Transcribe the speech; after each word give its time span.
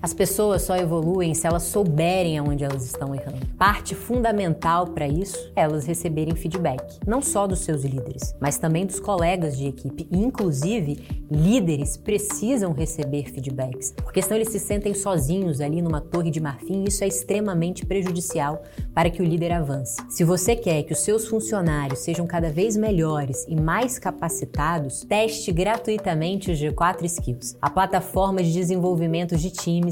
As 0.00 0.14
pessoas 0.14 0.62
só 0.62 0.76
evoluem 0.76 1.34
se 1.34 1.46
elas 1.46 1.64
souberem 1.64 2.38
aonde 2.38 2.62
elas 2.62 2.84
estão 2.84 3.12
errando. 3.12 3.44
Parte 3.58 3.96
fundamental 3.96 4.86
para 4.86 5.08
isso 5.08 5.50
é 5.56 5.62
elas 5.62 5.86
receberem 5.86 6.36
feedback, 6.36 6.98
não 7.04 7.20
só 7.20 7.48
dos 7.48 7.60
seus 7.60 7.82
líderes, 7.82 8.34
mas 8.40 8.58
também 8.58 8.86
dos 8.86 9.00
colegas 9.00 9.58
de 9.58 9.66
equipe. 9.66 10.06
E, 10.10 10.18
inclusive, 10.18 11.26
líderes 11.28 11.96
precisam 11.96 12.72
receber 12.72 13.24
feedbacks, 13.32 13.92
porque 13.96 14.22
senão 14.22 14.36
eles 14.36 14.50
se 14.50 14.60
sentem 14.60 14.94
sozinhos 14.94 15.60
ali 15.60 15.82
numa 15.82 16.00
torre 16.00 16.30
de 16.30 16.40
marfim 16.40 16.84
e 16.84 16.88
isso 16.88 17.02
é 17.02 17.08
extremamente 17.08 17.84
prejudicial 17.84 18.62
para 18.94 19.10
que 19.10 19.20
o 19.20 19.24
líder 19.24 19.52
avance. 19.52 19.96
Se 20.08 20.22
você 20.22 20.54
quer 20.54 20.84
que 20.84 20.92
os 20.92 21.00
seus 21.00 21.26
funcionários 21.26 21.98
sejam 22.00 22.26
cada 22.26 22.50
vez 22.50 22.76
melhores 22.76 23.44
e 23.48 23.56
mais 23.56 23.98
capacitados, 23.98 25.04
teste 25.08 25.50
gratuitamente 25.50 26.52
o 26.52 26.54
G4 26.54 27.04
Skills, 27.04 27.56
a 27.60 27.68
plataforma 27.68 28.42
de 28.42 28.52
desenvolvimento 28.52 29.36
de 29.36 29.50
time 29.50 29.87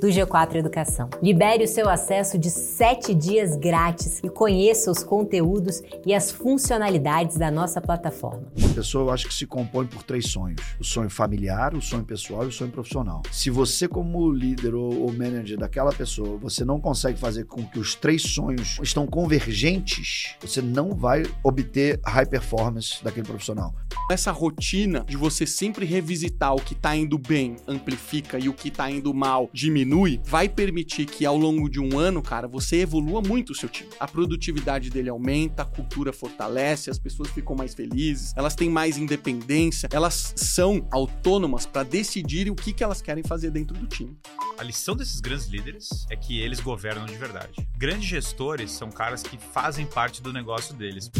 do 0.00 0.08
G4 0.08 0.56
Educação. 0.56 1.10
Libere 1.22 1.64
o 1.64 1.68
seu 1.68 1.88
acesso 1.88 2.38
de 2.38 2.50
7 2.50 3.14
dias 3.14 3.56
grátis 3.56 4.20
e 4.24 4.30
conheça 4.30 4.90
os 4.90 5.02
conteúdos 5.02 5.82
e 6.06 6.14
as 6.14 6.30
funcionalidades 6.30 7.36
da 7.36 7.50
nossa 7.50 7.80
plataforma. 7.80 8.50
A 8.64 8.74
pessoa, 8.74 9.04
eu 9.04 9.10
acho 9.10 9.28
que 9.28 9.34
se 9.34 9.46
compõe 9.46 9.86
por 9.86 10.02
três 10.02 10.26
sonhos: 10.28 10.60
o 10.78 10.84
sonho 10.84 11.10
familiar, 11.10 11.74
o 11.74 11.82
sonho 11.82 12.04
pessoal 12.04 12.44
e 12.44 12.46
o 12.48 12.52
sonho 12.52 12.70
profissional. 12.70 13.22
Se 13.30 13.50
você, 13.50 13.86
como 13.86 14.30
líder 14.32 14.74
ou, 14.74 15.02
ou 15.02 15.12
manager 15.12 15.58
daquela 15.58 15.92
pessoa, 15.92 16.38
você 16.38 16.64
não 16.64 16.80
consegue 16.80 17.18
fazer 17.18 17.44
com 17.44 17.64
que 17.66 17.78
os 17.78 17.94
três 17.94 18.22
sonhos 18.22 18.78
estão 18.82 19.06
convergentes, 19.06 20.34
você 20.40 20.62
não 20.62 20.94
vai 20.94 21.24
obter 21.44 22.00
high 22.06 22.26
performance 22.26 23.02
daquele 23.04 23.26
profissional. 23.26 23.74
Essa 24.10 24.30
rotina 24.30 25.04
de 25.08 25.16
você 25.16 25.46
sempre 25.46 25.86
revisitar 25.86 26.54
o 26.54 26.60
que 26.60 26.74
está 26.74 26.94
indo 26.94 27.16
bem, 27.16 27.56
amplifica 27.66 28.38
e 28.38 28.48
o 28.48 28.52
que 28.52 28.68
está 28.68 28.90
indo 28.90 29.14
mal 29.14 29.48
diminui 29.52 29.70
diminui, 29.70 30.20
vai 30.24 30.48
permitir 30.48 31.06
que 31.06 31.24
ao 31.24 31.36
longo 31.36 31.68
de 31.68 31.80
um 31.80 31.98
ano, 31.98 32.20
cara, 32.20 32.46
você 32.46 32.80
evolua 32.80 33.22
muito 33.22 33.50
o 33.50 33.54
seu 33.54 33.68
time. 33.68 33.90
A 33.98 34.06
produtividade 34.06 34.90
dele 34.90 35.08
aumenta, 35.08 35.62
a 35.62 35.64
cultura 35.64 36.12
fortalece, 36.12 36.90
as 36.90 36.98
pessoas 36.98 37.30
ficam 37.30 37.56
mais 37.56 37.74
felizes, 37.74 38.32
elas 38.36 38.54
têm 38.54 38.68
mais 38.68 38.98
independência, 38.98 39.88
elas 39.92 40.32
são 40.36 40.86
autônomas 40.90 41.66
para 41.66 41.82
decidirem 41.82 42.52
o 42.52 42.56
que, 42.56 42.72
que 42.72 42.84
elas 42.84 43.00
querem 43.00 43.22
fazer 43.22 43.50
dentro 43.50 43.76
do 43.76 43.86
time. 43.86 44.16
A 44.58 44.62
lição 44.62 44.94
desses 44.94 45.20
grandes 45.20 45.46
líderes 45.46 45.88
é 46.10 46.16
que 46.16 46.40
eles 46.40 46.60
governam 46.60 47.06
de 47.06 47.16
verdade. 47.16 47.66
Grandes 47.76 48.08
gestores 48.08 48.72
são 48.72 48.90
caras 48.90 49.22
que 49.22 49.38
fazem 49.38 49.86
parte 49.86 50.22
do 50.22 50.32
negócio 50.32 50.74
deles. 50.74 51.10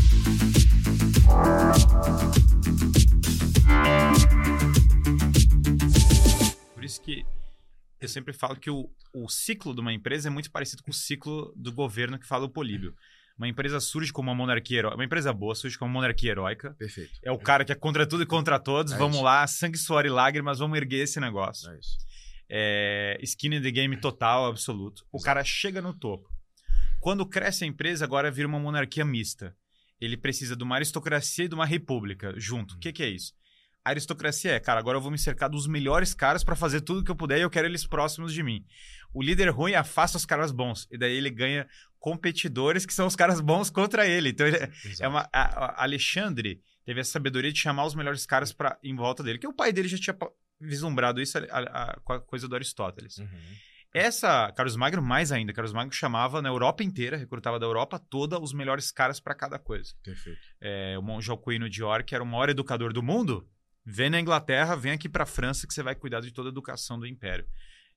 Por 6.75 6.85
isso 6.85 7.01
que 7.03 7.25
eu 8.01 8.09
sempre 8.09 8.33
falo 8.33 8.57
que 8.57 8.71
o, 8.71 8.91
o 9.13 9.29
ciclo 9.29 9.75
de 9.75 9.81
uma 9.81 9.93
empresa 9.93 10.29
é 10.29 10.31
muito 10.31 10.51
parecido 10.51 10.83
com 10.83 10.91
o 10.91 10.95
ciclo 10.95 11.53
do 11.55 11.73
governo 11.73 12.19
que 12.19 12.27
fala 12.27 12.45
o 12.45 12.51
Políbio. 12.51 12.95
Uma 13.37 13.49
empresa 13.49 13.81
surge 13.81 14.13
como 14.13 14.31
uma 14.31 14.35
monarquia 14.35 14.81
heróica. 14.81 14.97
Uma 14.97 15.05
empresa 15.05 15.33
boa 15.33 15.55
surge 15.55 15.79
como 15.79 15.91
uma 15.91 16.01
monarquia 16.01 16.31
heróica. 16.31 16.75
Perfeito. 16.79 17.19
É 17.23 17.33
o 17.33 17.39
cara 17.39 17.65
que 17.65 17.73
é 17.73 17.75
contra 17.75 18.07
tudo 18.07 18.23
e 18.23 18.27
contra 18.27 18.59
todos. 18.59 18.93
É 18.93 18.99
vamos 18.99 19.17
isso. 19.17 19.25
lá, 19.25 19.47
sangue, 19.47 19.79
suor 19.79 20.05
e 20.05 20.11
lágrimas, 20.11 20.59
vamos 20.59 20.77
erguer 20.77 21.05
esse 21.05 21.19
negócio. 21.19 21.71
É 21.71 21.79
isso. 21.79 21.97
É, 22.51 23.19
skin 23.23 23.55
in 23.55 23.63
the 23.63 23.71
game 23.71 23.97
total, 23.99 24.47
absoluto. 24.47 25.07
O 25.11 25.21
cara 25.23 25.43
chega 25.43 25.81
no 25.81 25.95
topo. 25.95 26.29
Quando 27.01 27.25
cresce 27.25 27.65
a 27.65 27.67
empresa, 27.67 28.05
agora 28.05 28.31
vira 28.31 28.47
uma 28.47 28.59
monarquia 28.59 29.07
mista. 29.07 29.57
Ele 30.01 30.17
precisa 30.17 30.57
de 30.57 30.63
uma 30.65 30.77
aristocracia 30.77 31.45
e 31.45 31.49
de 31.49 31.55
uma 31.55 31.67
república 31.67 32.33
junto. 32.37 32.75
O 32.75 32.79
que, 32.79 32.93
que 32.93 33.03
é 33.03 33.09
isso? 33.09 33.33
A 33.85 33.91
aristocracia 33.91 34.53
é, 34.53 34.61
cara, 34.61 34.79
agora 34.79 34.99
eu 34.99 35.03
vou 35.03 35.11
me 35.11 35.19
cercar 35.19 35.49
dos 35.49 35.67
melhores 35.67 36.13
caras 36.15 36.45
para 36.45 36.55
fazer 36.55 36.81
tudo 36.83 37.03
que 37.05 37.11
eu 37.11 37.17
puder 37.17 37.39
e 37.39 37.43
eu 37.43 37.51
quero 37.51 37.67
eles 37.67 37.87
próximos 37.87 38.33
de 38.33 38.43
mim. 38.43 38.65
O 39.13 39.23
líder 39.23 39.49
ruim 39.51 39.75
afasta 39.75 40.17
os 40.19 40.27
caras 40.27 40.53
bons. 40.53 40.87
E 40.91 40.99
daí 40.99 41.17
ele 41.17 41.31
ganha 41.31 41.67
competidores 41.99 42.85
que 42.87 42.95
são 42.95 43.07
os 43.07 43.17
caras 43.17 43.41
bons 43.41 43.71
contra 43.71 44.07
ele. 44.07 44.31
Então 44.31 44.47
ele 44.47 44.57
é- 44.59 44.71
é 45.01 45.09
uma. 45.09 45.29
a- 45.33 45.65
a- 45.81 45.83
Alexandre 45.85 46.61
teve 46.85 47.01
a 47.01 47.05
sabedoria 47.05 47.53
de 47.53 47.59
chamar 47.59 47.85
os 47.87 47.95
melhores 47.95 48.27
caras 48.27 48.53
para 48.53 48.79
em 48.83 48.95
volta 48.97 49.23
dele. 49.23 49.39
Que 49.39 49.47
o 49.49 49.53
pai 49.53 49.73
dele 49.73 49.89
já 49.89 49.99
tinha 49.99 50.17
vislumbrado 50.61 51.21
isso 51.21 51.39
a- 51.39 51.43
a- 51.51 51.97
a 52.17 52.21
coisa 52.21 52.47
do 52.49 52.55
Aristóteles. 52.55 53.19
Uhum. 53.19 53.29
Essa, 53.93 54.53
Carlos 54.53 54.77
Magno, 54.77 55.03
mais 55.03 55.33
ainda, 55.33 55.53
Carlos 55.53 55.73
Magno 55.73 55.93
chamava 55.93 56.41
na 56.41 56.49
Europa 56.49 56.85
inteira, 56.85 57.17
recrutava 57.17 57.59
da 57.59 57.67
Europa 57.67 57.99
toda 57.99 58.39
os 58.39 58.53
melhores 58.53 58.93
caras 58.93 59.19
para 59.19 59.35
cada 59.35 59.59
coisa. 59.59 59.93
Perfeito. 60.03 60.41
É, 60.61 60.97
o 60.97 61.03
monge 61.03 61.31
Alcuino 61.31 61.69
de 61.69 61.83
Or, 61.83 62.05
que 62.05 62.15
era 62.15 62.23
o 62.23 62.27
maior 62.27 62.49
educador 62.49 62.93
do 62.93 63.03
mundo, 63.03 63.49
vem 63.85 64.09
na 64.09 64.21
Inglaterra, 64.21 64.77
vem 64.77 64.93
aqui 64.93 65.09
para 65.09 65.27
França 65.27 65.67
que 65.67 65.75
você 65.75 65.83
vai 65.83 65.97
cuidar 65.97 66.21
de 66.21 66.33
toda 66.33 66.49
a 66.49 66.53
educação 66.53 67.01
do 67.01 67.07
império. 67.07 67.47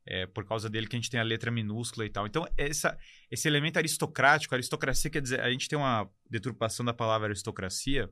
É 0.05 0.25
por 0.25 0.45
causa 0.45 0.69
dele 0.69 0.87
que 0.87 0.95
a 0.95 0.99
gente 0.99 1.09
tem 1.09 1.19
a 1.19 1.23
letra 1.23 1.51
minúscula 1.51 2.05
e 2.05 2.09
tal. 2.09 2.25
Então, 2.25 2.45
essa, 2.57 2.97
esse 3.31 3.47
elemento 3.47 3.77
aristocrático, 3.77 4.53
aristocracia 4.53 5.09
quer 5.09 5.21
dizer, 5.21 5.39
a 5.39 5.49
gente 5.49 5.69
tem 5.69 5.77
uma 5.77 6.09
deturpação 6.29 6.85
da 6.85 6.93
palavra 6.93 7.27
aristocracia, 7.27 8.09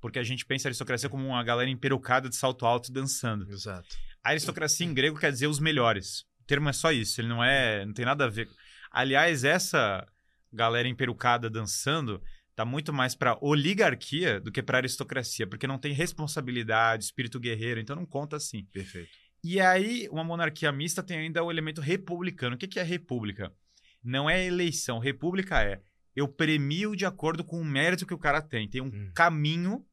porque 0.00 0.18
a 0.18 0.22
gente 0.22 0.44
pensa 0.44 0.66
a 0.66 0.70
aristocracia 0.70 1.08
como 1.08 1.26
uma 1.26 1.42
galera 1.42 1.70
emperucada 1.70 2.28
de 2.28 2.36
salto 2.36 2.66
alto 2.66 2.92
dançando. 2.92 3.50
Exato. 3.50 3.96
A 4.22 4.30
aristocracia 4.30 4.84
em 4.84 4.92
grego 4.92 5.18
quer 5.18 5.30
dizer 5.30 5.46
os 5.46 5.58
melhores. 5.58 6.26
O 6.44 6.46
termo 6.46 6.68
é 6.68 6.72
só 6.74 6.92
isso, 6.92 7.20
ele 7.20 7.28
não 7.28 7.42
é, 7.42 7.86
não 7.86 7.94
tem 7.94 8.04
nada 8.04 8.26
a 8.26 8.28
ver. 8.28 8.48
Aliás, 8.90 9.44
essa 9.44 10.06
galera 10.52 10.86
emperucada 10.86 11.48
dançando 11.48 12.22
tá 12.54 12.64
muito 12.66 12.92
mais 12.92 13.14
para 13.14 13.36
oligarquia 13.40 14.38
do 14.38 14.52
que 14.52 14.62
para 14.62 14.78
aristocracia, 14.78 15.46
porque 15.46 15.66
não 15.66 15.78
tem 15.78 15.92
responsabilidade, 15.94 17.04
espírito 17.04 17.40
guerreiro, 17.40 17.80
então 17.80 17.96
não 17.96 18.04
conta 18.06 18.36
assim. 18.36 18.64
Perfeito. 18.66 19.08
E 19.42 19.58
aí, 19.58 20.06
uma 20.10 20.22
monarquia 20.22 20.70
mista 20.70 21.02
tem 21.02 21.18
ainda 21.18 21.42
o 21.42 21.50
elemento 21.50 21.80
republicano. 21.80 22.54
O 22.56 22.58
que 22.58 22.68
que 22.68 22.78
é 22.78 22.82
república? 22.82 23.52
Não 24.02 24.28
é 24.28 24.44
eleição. 24.44 24.98
República 24.98 25.62
é 25.62 25.80
eu 26.14 26.28
premio 26.28 26.94
de 26.94 27.04
acordo 27.04 27.42
com 27.42 27.60
o 27.60 27.64
mérito 27.64 28.06
que 28.06 28.14
o 28.14 28.18
cara 28.18 28.40
tem. 28.40 28.68
Tem 28.68 28.80
um 28.82 28.86
Hum. 28.86 29.10
caminho, 29.14 29.84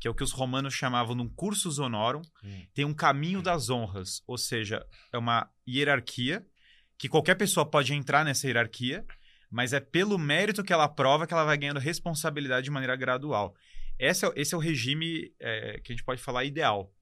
que 0.00 0.06
é 0.06 0.10
o 0.10 0.14
que 0.14 0.22
os 0.22 0.32
romanos 0.32 0.74
chamavam 0.74 1.16
de 1.16 1.22
um 1.22 1.28
cursus 1.28 1.78
honorum, 1.78 2.22
Hum. 2.44 2.66
tem 2.74 2.84
um 2.84 2.94
caminho 2.94 3.42
das 3.42 3.68
honras, 3.70 4.22
ou 4.26 4.38
seja, 4.38 4.86
é 5.12 5.18
uma 5.18 5.48
hierarquia 5.68 6.44
que 6.96 7.08
qualquer 7.08 7.34
pessoa 7.36 7.64
pode 7.64 7.92
entrar 7.94 8.24
nessa 8.24 8.46
hierarquia, 8.46 9.04
mas 9.50 9.72
é 9.72 9.80
pelo 9.80 10.18
mérito 10.18 10.62
que 10.64 10.72
ela 10.72 10.88
prova 10.88 11.26
que 11.26 11.32
ela 11.32 11.44
vai 11.44 11.56
ganhando 11.56 11.80
responsabilidade 11.80 12.64
de 12.64 12.70
maneira 12.70 12.96
gradual. 12.96 13.54
Esse 13.98 14.24
é, 14.24 14.28
o- 14.28 14.32
esse 14.36 14.54
é 14.54 14.56
o 14.56 14.60
regime 14.60 15.32
é, 15.40 15.80
que 15.82 15.92
a 15.92 15.96
gente 15.96 16.04
pode 16.04 16.20
falar 16.20 16.44
ideal. 16.44 16.92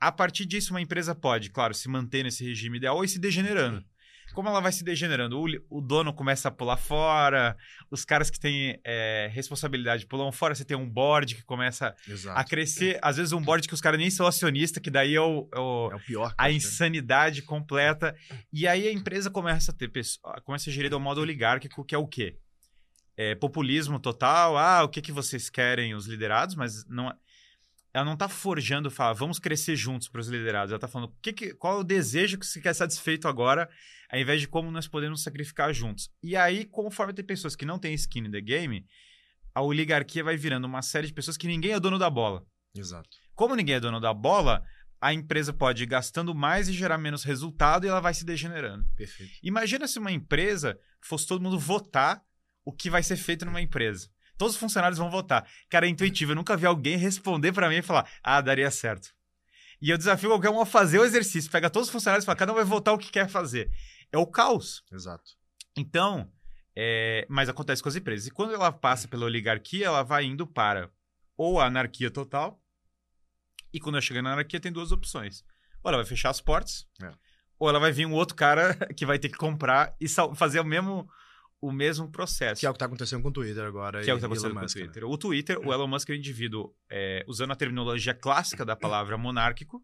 A 0.00 0.10
partir 0.10 0.44
disso, 0.46 0.72
uma 0.72 0.80
empresa 0.80 1.14
pode, 1.14 1.50
claro, 1.50 1.72
se 1.74 1.88
manter 1.88 2.24
nesse 2.24 2.44
regime 2.44 2.78
ideal 2.78 2.96
ou 2.96 3.04
ir 3.04 3.08
se 3.08 3.18
degenerando. 3.20 3.84
Como 4.32 4.48
ela 4.48 4.60
vai 4.60 4.72
se 4.72 4.82
degenerando? 4.82 5.38
O, 5.38 5.46
o 5.78 5.80
dono 5.80 6.12
começa 6.12 6.48
a 6.48 6.50
pular 6.50 6.76
fora, 6.76 7.56
os 7.90 8.04
caras 8.04 8.30
que 8.30 8.40
têm 8.40 8.80
é, 8.84 9.28
responsabilidade 9.32 10.06
pulam 10.06 10.32
fora, 10.32 10.54
você 10.54 10.64
tem 10.64 10.76
um 10.76 10.88
board 10.88 11.34
que 11.34 11.42
começa 11.42 11.94
Exato. 12.08 12.38
a 12.38 12.44
crescer. 12.44 12.98
Às 13.02 13.16
vezes 13.18 13.32
um 13.32 13.40
board 13.42 13.66
que 13.68 13.74
os 13.74 13.80
caras 13.80 13.98
nem 14.00 14.10
são 14.10 14.26
acionistas, 14.26 14.82
que 14.82 14.90
daí 14.90 15.14
é 15.14 15.20
o, 15.20 15.48
é 15.54 15.58
o- 15.58 15.90
É 15.92 15.96
o 15.96 16.00
pior. 16.00 16.28
a 16.32 16.34
cara. 16.34 16.52
insanidade 16.52 17.42
completa. 17.42 18.14
E 18.52 18.66
aí 18.66 18.86
a 18.88 18.92
empresa 18.92 19.30
começa 19.30 19.70
a 19.70 19.74
ter 19.74 19.88
pessoa, 19.88 20.40
começa 20.44 20.70
a 20.70 20.72
gerir 20.72 20.90
do 20.90 20.98
modo 21.00 21.20
oligárquico, 21.20 21.84
que 21.84 21.94
é 21.94 21.98
o 21.98 22.06
quê? 22.06 22.36
É 23.14 23.34
populismo 23.34 23.98
total. 24.00 24.56
Ah, 24.56 24.82
o 24.82 24.88
que, 24.88 25.02
que 25.02 25.12
vocês 25.12 25.50
querem, 25.50 25.94
os 25.94 26.06
liderados, 26.06 26.54
mas 26.54 26.86
não 26.88 27.10
é- 27.10 27.14
ela 27.94 28.04
não 28.04 28.16
tá 28.16 28.28
forjando, 28.28 28.90
fala, 28.90 29.12
vamos 29.12 29.38
crescer 29.38 29.76
juntos 29.76 30.08
para 30.08 30.20
os 30.20 30.28
liderados. 30.28 30.72
Ela 30.72 30.78
tá 30.78 30.88
falando, 30.88 31.14
que 31.22 31.32
que, 31.32 31.54
qual 31.54 31.78
é 31.78 31.80
o 31.80 31.84
desejo 31.84 32.38
que 32.38 32.46
você 32.46 32.60
quer 32.60 32.74
satisfeito 32.74 33.28
agora, 33.28 33.68
ao 34.10 34.18
invés 34.18 34.40
de 34.40 34.48
como 34.48 34.70
nós 34.70 34.88
podemos 34.88 35.22
sacrificar 35.22 35.72
juntos. 35.74 36.10
E 36.22 36.34
aí, 36.34 36.64
conforme 36.64 37.12
tem 37.12 37.24
pessoas 37.24 37.54
que 37.54 37.66
não 37.66 37.78
têm 37.78 37.94
skin 37.94 38.20
in 38.20 38.30
the 38.30 38.40
game, 38.40 38.86
a 39.54 39.60
oligarquia 39.60 40.24
vai 40.24 40.36
virando 40.36 40.66
uma 40.66 40.80
série 40.80 41.06
de 41.06 41.12
pessoas 41.12 41.36
que 41.36 41.46
ninguém 41.46 41.72
é 41.72 41.80
dono 41.80 41.98
da 41.98 42.08
bola. 42.08 42.44
Exato. 42.74 43.10
Como 43.34 43.54
ninguém 43.54 43.74
é 43.74 43.80
dono 43.80 44.00
da 44.00 44.14
bola, 44.14 44.64
a 44.98 45.12
empresa 45.12 45.52
pode 45.52 45.82
ir 45.82 45.86
gastando 45.86 46.34
mais 46.34 46.68
e 46.68 46.72
gerar 46.72 46.96
menos 46.96 47.24
resultado 47.24 47.84
e 47.84 47.88
ela 47.88 48.00
vai 48.00 48.14
se 48.14 48.24
degenerando. 48.24 48.86
Perfeito. 48.96 49.32
Imagina 49.42 49.86
se 49.86 49.98
uma 49.98 50.12
empresa 50.12 50.78
fosse 51.02 51.26
todo 51.26 51.42
mundo 51.42 51.58
votar 51.58 52.22
o 52.64 52.72
que 52.72 52.88
vai 52.88 53.02
ser 53.02 53.16
feito 53.16 53.44
numa 53.44 53.60
empresa. 53.60 54.08
Todos 54.42 54.54
os 54.56 54.60
funcionários 54.60 54.98
vão 54.98 55.08
votar. 55.08 55.48
Cara, 55.70 55.86
é 55.86 55.88
intuitivo. 55.88 56.32
Eu 56.32 56.36
nunca 56.36 56.56
vi 56.56 56.66
alguém 56.66 56.96
responder 56.96 57.52
pra 57.52 57.68
mim 57.68 57.76
e 57.76 57.82
falar, 57.82 58.10
ah, 58.24 58.40
daria 58.40 58.68
certo. 58.72 59.10
E 59.80 59.88
eu 59.88 59.96
desafio 59.96 60.30
qualquer 60.30 60.50
um 60.50 60.60
a 60.60 60.66
fazer 60.66 60.98
o 60.98 61.04
exercício. 61.04 61.48
Pega 61.48 61.70
todos 61.70 61.86
os 61.86 61.92
funcionários 61.92 62.24
e 62.24 62.26
fala, 62.26 62.34
cada 62.34 62.50
um 62.50 62.56
vai 62.56 62.64
votar 62.64 62.92
o 62.92 62.98
que 62.98 63.08
quer 63.12 63.28
fazer. 63.28 63.70
É 64.10 64.18
o 64.18 64.26
caos. 64.26 64.82
Exato. 64.90 65.30
Então, 65.76 66.28
é, 66.74 67.24
mas 67.30 67.48
acontece 67.48 67.80
com 67.80 67.88
as 67.88 67.94
empresas. 67.94 68.26
E 68.26 68.32
quando 68.32 68.52
ela 68.52 68.72
passa 68.72 69.06
pela 69.06 69.26
oligarquia, 69.26 69.86
ela 69.86 70.02
vai 70.02 70.24
indo 70.24 70.44
para 70.44 70.90
ou 71.36 71.60
a 71.60 71.66
anarquia 71.66 72.10
total. 72.10 72.60
E 73.72 73.78
quando 73.78 73.94
ela 73.94 74.02
chega 74.02 74.20
na 74.22 74.32
anarquia, 74.32 74.58
tem 74.58 74.72
duas 74.72 74.90
opções. 74.90 75.44
Ou 75.84 75.88
ela 75.88 75.98
vai 75.98 76.06
fechar 76.06 76.30
as 76.30 76.40
portas, 76.40 76.84
É. 77.00 77.12
ou 77.60 77.68
ela 77.68 77.78
vai 77.78 77.92
vir 77.92 78.06
um 78.06 78.12
outro 78.12 78.34
cara 78.34 78.74
que 78.96 79.06
vai 79.06 79.20
ter 79.20 79.28
que 79.28 79.36
comprar 79.38 79.94
e 80.00 80.08
fazer 80.34 80.58
o 80.58 80.64
mesmo, 80.64 81.08
o 81.62 81.70
mesmo 81.70 82.10
processo. 82.10 82.58
Que 82.60 82.66
é 82.66 82.70
o 82.70 82.72
que 82.72 82.78
tá 82.80 82.86
acontecendo 82.86 83.22
com 83.22 83.28
o 83.28 83.32
Twitter 83.32 83.64
agora. 83.64 84.02
Que 84.02 84.10
é 84.10 84.12
o 84.12 84.16
que 84.16 84.18
está 84.18 84.26
acontecendo 84.26 84.50
Elon 84.50 84.60
com 84.60 84.66
o 84.66 84.68
né? 84.68 84.84
Twitter. 84.84 85.04
O 85.08 85.16
Twitter, 85.16 85.58
o 85.60 85.72
Elon 85.72 85.86
Musk 85.86 86.10
é 86.10 86.12
um 86.12 86.16
indivíduo, 86.16 86.74
é, 86.90 87.24
usando 87.28 87.52
a 87.52 87.56
terminologia 87.56 88.12
clássica 88.12 88.64
da 88.64 88.74
palavra 88.74 89.16
monárquico, 89.16 89.80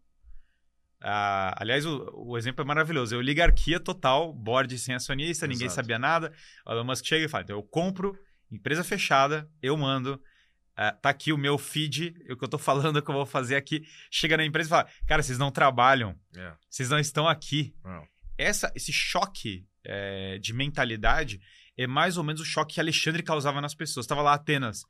Ah, 1.00 1.54
aliás, 1.56 1.86
o, 1.86 2.10
o, 2.12 2.36
exemplo 2.36 2.62
é 2.62 2.66
maravilhoso. 2.66 3.14
É 3.14 3.18
oligarquia 3.18 3.78
total, 3.78 4.32
board 4.32 4.76
sem 4.76 4.92
acionista, 4.92 5.46
Exato. 5.46 5.52
ninguém 5.52 5.68
sabia 5.68 5.96
nada. 6.00 6.32
O 6.66 6.72
Elon 6.72 6.82
Musk 6.82 7.06
chega 7.06 7.24
e 7.24 7.28
fala: 7.28 7.44
então 7.44 7.56
eu 7.56 7.62
compro, 7.62 8.18
empresa 8.50 8.82
fechada, 8.82 9.48
eu 9.62 9.76
mando. 9.76 10.20
Uh, 10.76 10.94
tá 11.00 11.10
aqui 11.10 11.32
o 11.32 11.38
meu 11.38 11.58
feed, 11.58 12.14
o 12.28 12.36
que 12.36 12.44
eu 12.44 12.48
tô 12.48 12.58
falando 12.58 13.00
que 13.00 13.08
eu 13.08 13.14
vou 13.14 13.26
fazer 13.26 13.54
aqui. 13.54 13.86
Chega 14.10 14.36
na 14.36 14.44
empresa 14.44 14.68
e 14.68 14.70
fala: 14.70 14.88
Cara, 15.06 15.22
vocês 15.22 15.38
não 15.38 15.52
trabalham, 15.52 16.18
yeah. 16.34 16.56
É. 16.56 16.58
vocês 16.68 16.90
não 16.90 16.98
estão 16.98 17.28
aqui. 17.28 17.72
Essa, 18.36 18.72
esse 18.74 18.92
choque 18.92 19.64
é, 19.84 20.38
de 20.38 20.52
mentalidade 20.52 21.40
é 21.78 21.86
mais 21.86 22.16
ou 22.16 22.24
menos 22.24 22.40
o 22.40 22.44
choque 22.44 22.74
que 22.74 22.80
Alexandre 22.80 23.22
causava 23.22 23.60
nas 23.60 23.74
pessoas. 23.74 24.04
Estava 24.04 24.20
lá 24.20 24.34
Atenas, 24.34 24.84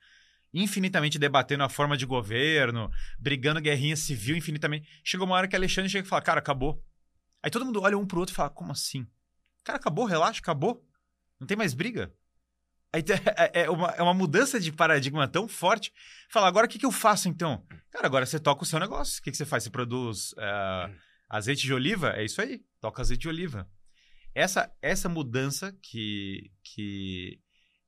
infinitamente 0.52 1.19
debatendo 1.19 1.62
a 1.62 1.69
forma 1.69 1.96
de 1.96 2.06
governo, 2.06 2.90
brigando 3.19 3.61
guerrinha 3.61 3.94
civil 3.94 4.37
infinitamente. 4.37 4.88
Chegou 5.05 5.26
uma 5.26 5.37
hora 5.37 5.46
que 5.46 5.55
Alexandre 5.55 5.90
chega 5.90 6.06
e 6.06 6.08
fala: 6.08 6.23
Cara, 6.23 6.38
acabou. 6.40 6.82
Aí 7.43 7.50
todo 7.50 7.64
mundo 7.64 7.82
olha 7.82 7.96
um 7.96 8.06
pro 8.06 8.20
outro 8.20 8.32
e 8.32 8.37
fala: 8.37 8.49
Como 8.49 8.73
assim? 8.73 9.06
Cara, 9.62 9.79
acabou, 9.79 10.06
relaxa, 10.06 10.40
acabou. 10.40 10.82
Não 11.38 11.46
tem 11.46 11.56
mais 11.56 11.75
briga. 11.75 12.12
É, 12.90 13.64
é 13.64 13.70
uma, 13.70 13.88
é 13.90 14.02
uma 14.02 14.14
mudança 14.14 14.58
de 14.58 14.73
paradigma 14.73 15.29
tão 15.29 15.46
forte. 15.46 15.93
Fala, 16.31 16.49
agora 16.49 16.64
o 16.64 16.69
que, 16.69 16.79
que 16.79 16.87
eu 16.87 16.90
faço 16.90 17.29
então? 17.29 17.62
Cara, 17.90 18.06
agora 18.06 18.25
você 18.25 18.40
toca 18.40 18.62
o 18.62 18.67
seu 18.67 18.81
negócio. 18.81 19.20
O 19.20 19.23
que, 19.23 19.31
que 19.31 19.37
você 19.37 19.44
faz? 19.44 19.64
Você 19.64 19.70
produz 19.70 20.32
uh, 20.32 20.90
azeite 21.29 21.67
de 21.67 21.75
oliva? 21.75 22.14
É 22.17 22.25
isso 22.25 22.40
aí. 22.40 22.62
Toca 22.81 23.02
azeite 23.02 23.20
de 23.20 23.29
oliva. 23.29 23.69
Essa, 24.38 24.73
essa 24.81 25.08
mudança 25.08 25.76
que, 25.82 26.52
que 26.62 27.40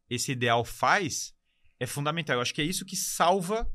esse 0.09 0.33
ideal 0.33 0.65
faz 0.65 1.33
é 1.79 1.87
fundamental. 1.87 2.35
Eu 2.35 2.43
acho 2.43 2.53
que 2.53 2.61
é 2.61 2.65
isso 2.65 2.85
que 2.85 2.97
salva 2.97 3.71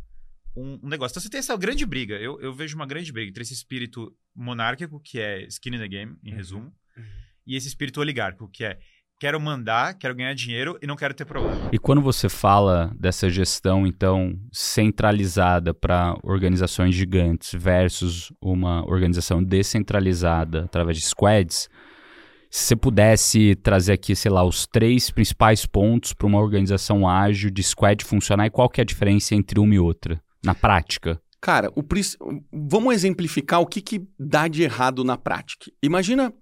um, 0.54 0.78
um 0.84 0.90
negócio. 0.90 1.14
Então 1.14 1.22
você 1.22 1.30
tem 1.30 1.40
essa 1.40 1.56
grande 1.56 1.86
briga. 1.86 2.16
Eu, 2.16 2.38
eu, 2.42 2.54
vejo 2.54 2.76
uma 2.76 2.86
grande 2.86 3.14
briga 3.14 3.30
entre 3.30 3.44
esse 3.44 3.54
espírito 3.54 4.14
monárquico, 4.36 5.00
que 5.00 5.22
é 5.22 5.46
skin 5.46 5.76
in 5.76 5.80
the 5.80 5.88
game, 5.88 6.18
em 6.22 6.32
uhum. 6.32 6.36
resumo, 6.36 6.66
uhum. 6.98 7.04
e 7.48 7.56
esse 7.56 7.70
espírito 7.70 8.02
oligárquico, 8.02 8.50
que 8.50 8.66
é 8.66 8.78
quero 9.22 9.40
mandar, 9.40 9.98
quero 9.98 10.14
ganhar 10.14 10.34
dinheiro 10.34 10.78
e 10.82 10.86
não 10.86 10.98
quero 10.98 11.14
ter 11.14 11.24
problema. 11.24 11.70
E 11.72 11.80
quando 11.80 12.02
você 12.02 12.28
fala 12.28 12.94
dessa 13.00 13.30
gestão, 13.30 13.88
então, 13.88 14.38
centralizada 14.52 15.74
para 15.74 16.14
organizações 16.24 16.94
gigantes 16.94 17.54
versus 17.54 18.34
uma 18.42 18.86
organização 18.86 19.42
descentralizada 19.42 20.66
através 20.66 20.98
de 20.98 21.06
squads, 21.06 21.70
se 22.50 22.68
você 22.68 22.76
pudesse 22.76 23.56
trazer 23.56 23.94
aqui, 23.94 24.16
sei 24.16 24.32
lá, 24.32 24.44
os 24.44 24.66
três 24.66 25.10
principais 25.10 25.66
pontos 25.66 26.14
para 26.14 26.28
uma 26.28 26.40
organização 26.40 27.08
ágil 27.08 27.50
de 27.50 27.62
squad 27.64 28.04
funcionar 28.04 28.46
e 28.46 28.50
qual 28.50 28.70
que 28.70 28.80
é 28.80 28.84
a 28.84 28.86
diferença 28.86 29.36
entre 29.36 29.60
uma 29.60 29.76
e 29.76 29.80
outra, 29.80 30.22
na 30.44 30.56
prática? 30.56 31.22
Cara, 31.42 31.72
o, 31.76 31.84
vamos 32.52 32.94
exemplificar 32.94 33.62
o 33.62 33.66
que, 33.66 33.82
que 33.82 34.08
dá 34.18 34.48
de 34.48 34.64
errado 34.64 35.04
na 35.04 35.18
prática. 35.18 35.72
Imagina 35.84 36.34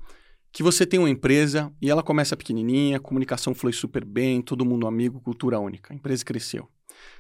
que 0.52 0.64
você 0.64 0.86
tem 0.86 1.00
uma 1.00 1.10
empresa 1.10 1.74
e 1.82 1.90
ela 1.90 2.04
começa 2.04 2.38
pequenininha, 2.38 2.98
a 2.98 3.02
comunicação 3.02 3.56
flui 3.56 3.74
super 3.74 4.06
bem, 4.06 4.42
todo 4.42 4.64
mundo 4.64 4.88
amigo, 4.88 5.20
cultura 5.20 5.60
única. 5.60 5.92
A 5.92 5.96
empresa 5.96 6.24
cresceu, 6.24 6.70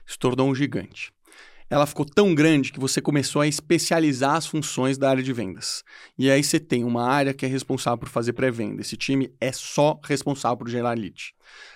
se 0.05 0.17
tornou 0.17 0.47
um 0.47 0.55
gigante. 0.55 1.11
Ela 1.69 1.85
ficou 1.85 2.05
tão 2.05 2.35
grande 2.35 2.71
que 2.71 2.79
você 2.79 3.01
começou 3.01 3.41
a 3.41 3.47
especializar 3.47 4.35
as 4.35 4.45
funções 4.45 4.97
da 4.97 5.09
área 5.09 5.23
de 5.23 5.33
vendas. 5.33 5.83
E 6.17 6.29
aí 6.29 6.43
você 6.43 6.59
tem 6.59 6.83
uma 6.83 7.07
área 7.07 7.33
que 7.33 7.45
é 7.45 7.49
responsável 7.49 7.97
por 7.97 8.09
fazer 8.09 8.33
pré-venda. 8.33 8.81
Esse 8.81 8.97
time 8.97 9.33
é 9.39 9.51
só 9.51 9.99
responsável 10.03 10.57
por 10.57 10.69
gerar 10.69 10.97
lead. 10.97 11.33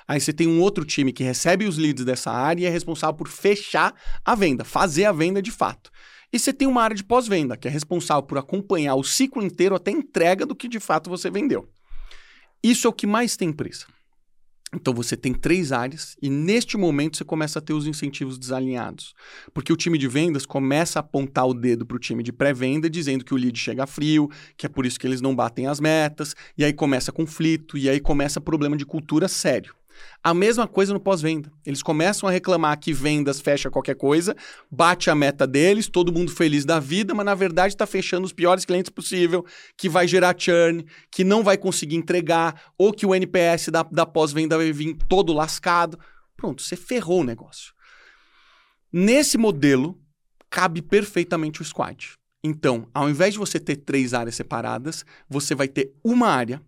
Aí 0.08 0.20
você 0.20 0.32
tem 0.32 0.48
um 0.48 0.62
outro 0.62 0.86
time 0.86 1.12
que 1.12 1.24
recebe 1.24 1.66
os 1.66 1.78
leads 1.78 2.06
dessa 2.06 2.32
área 2.32 2.64
e 2.64 2.66
é 2.66 2.70
responsável 2.70 3.16
por 3.16 3.28
fechar 3.28 3.94
a 4.24 4.36
venda, 4.36 4.64
fazer 4.64 5.06
a 5.06 5.12
venda 5.12 5.42
de 5.42 5.52
fato. 5.52 5.92
E 6.32 6.38
você 6.38 6.52
tem 6.52 6.68
uma 6.68 6.84
área 6.84 6.96
de 6.96 7.04
pós-venda, 7.04 7.56
que 7.56 7.68
é 7.68 7.72
responsável 7.72 8.24
por 8.24 8.38
acompanhar 8.38 8.96
o 8.96 9.04
ciclo 9.04 9.42
inteiro 9.42 9.76
até 9.76 9.92
entrega 9.92 10.46
do 10.46 10.56
que 10.56 10.68
de 10.68 10.80
fato 10.80 11.10
você 11.10 11.30
vendeu. 11.30 11.70
Isso 12.62 12.88
é 12.88 12.90
o 12.90 12.94
que 12.94 13.08
mais 13.08 13.38
tem 13.38 13.50
empresa. 13.50 13.86
Então 14.74 14.94
você 14.94 15.16
tem 15.16 15.34
três 15.34 15.72
áreas 15.72 16.16
e 16.22 16.30
neste 16.30 16.76
momento 16.78 17.16
você 17.16 17.24
começa 17.24 17.60
a 17.60 17.62
ter 17.62 17.74
os 17.74 17.88
incentivos 17.88 18.38
desalinhados. 18.38 19.14
Porque 19.54 19.72
o 19.72 19.78
time 19.78 19.98
de 19.98 20.08
vendas 20.08 20.46
começa 20.46 21.00
a 21.00 21.02
apontar 21.02 21.48
o 21.48 21.54
dedo 21.54 21.86
para 21.86 21.96
o 21.96 22.00
time 22.00 22.22
de 22.22 22.34
pré-venda, 22.34 22.90
dizendo 22.90 23.24
que 23.24 23.34
o 23.34 23.38
lead 23.38 23.58
chega 23.58 23.88
frio, 23.88 24.30
que 24.58 24.66
é 24.66 24.70
por 24.70 24.86
isso 24.86 25.00
que 25.00 25.08
eles 25.08 25.22
não 25.22 25.36
batem 25.36 25.68
as 25.68 25.80
metas, 25.80 26.36
e 26.58 26.66
aí 26.66 26.74
começa 26.74 27.12
conflito, 27.12 27.78
e 27.78 27.90
aí 27.90 28.00
começa 28.00 28.42
problema 28.42 28.76
de 28.76 28.86
cultura 28.86 29.28
sério. 29.28 29.74
A 30.24 30.34
mesma 30.34 30.68
coisa 30.68 30.94
no 30.94 31.00
pós-venda. 31.00 31.52
Eles 31.66 31.84
começam 31.84 32.28
a 32.28 32.32
reclamar 32.32 32.80
que 32.80 32.92
vendas 32.94 33.40
fecha 33.40 33.70
qualquer 33.70 33.96
coisa, 33.96 34.36
bate 34.70 35.10
a 35.10 35.16
meta 35.16 35.48
deles, 35.48 35.88
todo 35.88 36.12
mundo 36.12 36.32
feliz 36.32 36.66
da 36.66 36.80
vida, 36.80 37.14
mas 37.14 37.26
na 37.26 37.36
verdade 37.36 37.74
está 37.74 37.86
fechando 37.86 38.26
os 38.26 38.34
piores 38.34 38.66
clientes 38.66 38.90
possível, 38.90 39.46
que 39.78 39.88
vai 39.88 40.08
gerar 40.08 40.36
churn, 40.38 40.86
que 41.12 41.24
não 41.24 41.44
vai 41.44 41.58
conseguir 41.58 41.96
entregar, 41.96 42.72
ou 42.78 42.92
que 42.92 43.06
o 43.06 43.16
NPS 43.16 43.70
da, 43.70 43.84
da 43.84 44.06
pós-venda 44.06 44.58
vai 44.58 44.72
vir 44.72 44.96
todo 45.08 45.34
lascado. 45.34 46.00
Pronto, 46.36 46.62
você 46.62 46.76
ferrou 46.76 47.22
o 47.22 47.24
negócio. 47.24 47.74
Nesse 48.92 49.38
modelo, 49.38 50.00
cabe 50.50 50.82
perfeitamente 50.82 51.62
o 51.62 51.66
squad. 51.66 52.18
Então, 52.44 52.88
ao 52.94 53.10
invés 53.10 53.34
de 53.34 53.40
você 53.40 53.60
ter 53.60 53.78
três 53.78 54.14
áreas 54.14 54.36
separadas, 54.36 55.06
você 55.30 55.54
vai 55.54 55.68
ter 55.68 55.94
uma 56.04 56.28
área 56.28 56.62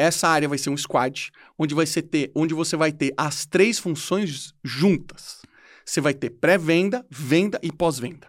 essa 0.00 0.28
área 0.28 0.48
vai 0.48 0.58
ser 0.58 0.70
um 0.70 0.76
squad, 0.76 1.30
onde, 1.58 1.74
vai 1.74 1.86
ser 1.86 2.02
ter, 2.02 2.30
onde 2.34 2.54
você 2.54 2.76
vai 2.76 2.90
ter 2.90 3.12
as 3.16 3.44
três 3.44 3.78
funções 3.78 4.54
juntas. 4.64 5.42
Você 5.84 6.00
vai 6.00 6.14
ter 6.14 6.30
pré-venda, 6.30 7.04
venda 7.10 7.58
e 7.62 7.70
pós-venda. 7.70 8.28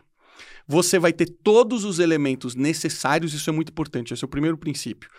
Você 0.68 1.00
vai 1.00 1.14
ter 1.14 1.28
todos 1.44 1.84
os 1.84 2.00
elementos 2.00 2.56
necessários, 2.56 3.34
isso 3.34 3.50
é 3.50 3.54
muito 3.54 3.70
importante, 3.70 4.14
esse 4.14 4.24
é 4.24 4.28
o 4.28 4.30
primeiro 4.30 4.58
princípio. 4.58 5.10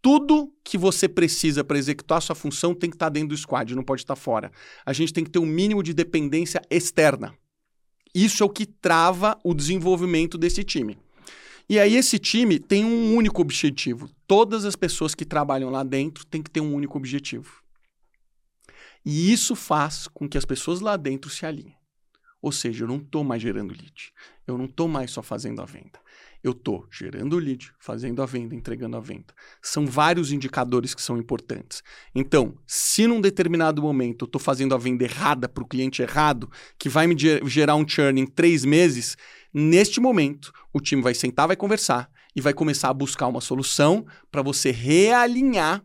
Tudo 0.00 0.52
que 0.64 0.78
você 0.78 1.08
precisa 1.08 1.64
para 1.64 1.78
executar 1.78 2.18
a 2.18 2.20
sua 2.20 2.36
função 2.36 2.74
tem 2.74 2.88
que 2.88 2.96
estar 2.96 3.06
tá 3.06 3.10
dentro 3.10 3.30
do 3.30 3.36
squad, 3.36 3.74
não 3.74 3.82
pode 3.82 4.02
estar 4.02 4.14
tá 4.14 4.20
fora. 4.20 4.50
A 4.86 4.92
gente 4.92 5.12
tem 5.12 5.24
que 5.24 5.30
ter 5.30 5.38
um 5.38 5.46
mínimo 5.46 5.82
de 5.82 5.92
dependência 5.92 6.62
externa. 6.70 7.34
Isso 8.14 8.42
é 8.42 8.46
o 8.46 8.50
que 8.50 8.64
trava 8.64 9.38
o 9.44 9.52
desenvolvimento 9.52 10.38
desse 10.38 10.64
time. 10.64 10.96
E 11.68 11.78
aí 11.78 11.96
esse 11.96 12.18
time 12.18 12.58
tem 12.58 12.84
um 12.84 13.14
único 13.14 13.42
objetivo. 13.42 14.08
Todas 14.26 14.64
as 14.64 14.74
pessoas 14.74 15.14
que 15.14 15.24
trabalham 15.24 15.68
lá 15.68 15.82
dentro 15.82 16.24
têm 16.24 16.42
que 16.42 16.50
ter 16.50 16.60
um 16.60 16.74
único 16.74 16.96
objetivo. 16.96 17.62
E 19.04 19.32
isso 19.32 19.54
faz 19.54 20.08
com 20.08 20.28
que 20.28 20.38
as 20.38 20.44
pessoas 20.44 20.80
lá 20.80 20.96
dentro 20.96 21.30
se 21.30 21.44
alinhem. 21.44 21.76
Ou 22.40 22.52
seja, 22.52 22.84
eu 22.84 22.88
não 22.88 22.96
estou 22.96 23.24
mais 23.24 23.42
gerando 23.42 23.72
lead. 23.72 24.12
Eu 24.46 24.56
não 24.56 24.64
estou 24.66 24.88
mais 24.88 25.10
só 25.10 25.22
fazendo 25.22 25.60
a 25.60 25.64
venda. 25.64 26.00
Eu 26.42 26.52
estou 26.52 26.86
gerando 26.90 27.36
lead, 27.36 27.72
fazendo 27.80 28.22
a 28.22 28.26
venda, 28.26 28.54
entregando 28.54 28.96
a 28.96 29.00
venda. 29.00 29.34
São 29.60 29.86
vários 29.86 30.30
indicadores 30.30 30.94
que 30.94 31.02
são 31.02 31.18
importantes. 31.18 31.82
Então, 32.14 32.56
se 32.64 33.08
num 33.08 33.20
determinado 33.20 33.82
momento 33.82 34.24
eu 34.24 34.26
estou 34.26 34.40
fazendo 34.40 34.72
a 34.74 34.78
venda 34.78 35.02
errada 35.02 35.48
para 35.48 35.64
o 35.64 35.66
cliente 35.66 36.00
errado, 36.00 36.48
que 36.78 36.88
vai 36.88 37.08
me 37.08 37.16
gerar 37.46 37.74
um 37.74 37.86
churn 37.86 38.20
em 38.20 38.26
três 38.26 38.64
meses, 38.64 39.16
neste 39.52 40.00
momento 40.00 40.52
o 40.72 40.80
time 40.80 41.02
vai 41.02 41.14
sentar, 41.14 41.46
vai 41.46 41.56
conversar 41.56 42.10
e 42.34 42.40
vai 42.40 42.52
começar 42.52 42.88
a 42.88 42.94
buscar 42.94 43.26
uma 43.26 43.40
solução 43.40 44.06
para 44.30 44.42
você 44.42 44.70
realinhar 44.70 45.84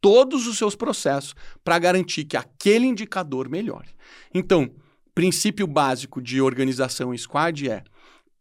todos 0.00 0.46
os 0.46 0.58
seus 0.58 0.74
processos 0.74 1.34
para 1.62 1.78
garantir 1.78 2.24
que 2.24 2.36
aquele 2.36 2.86
indicador 2.86 3.48
melhore. 3.48 3.88
Então, 4.34 4.70
princípio 5.14 5.66
básico 5.66 6.20
de 6.20 6.40
organização 6.40 7.14
em 7.14 7.18
squad 7.18 7.68
é 7.68 7.84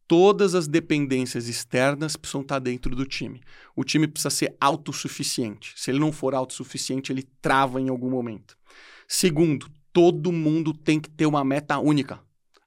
todas 0.08 0.55
as 0.55 0.67
dependências 0.67 1.48
externas 1.48 2.17
precisam 2.17 2.41
estar 2.41 2.60
dentro 2.60 2.96
do 2.96 3.05
time. 3.05 3.39
O 3.75 3.84
time 3.84 4.08
precisa 4.08 4.29
ser 4.29 4.58
autossuficiente. 4.60 5.74
Se 5.77 5.91
ele 5.91 6.00
não 6.00 6.12
for 6.12 6.36
autossuficiente, 6.36 7.12
ele 7.12 7.24
trava 7.41 7.79
em 7.79 7.89
algum 7.89 8.10
momento. 8.10 8.58
Segundo, 9.08 9.70
todo 9.93 10.31
mundo 10.31 10.74
tem 10.74 11.00
que 11.00 11.10
ter 11.10 11.25
uma 11.25 11.46
meta 11.46 11.77
única. 11.79 12.20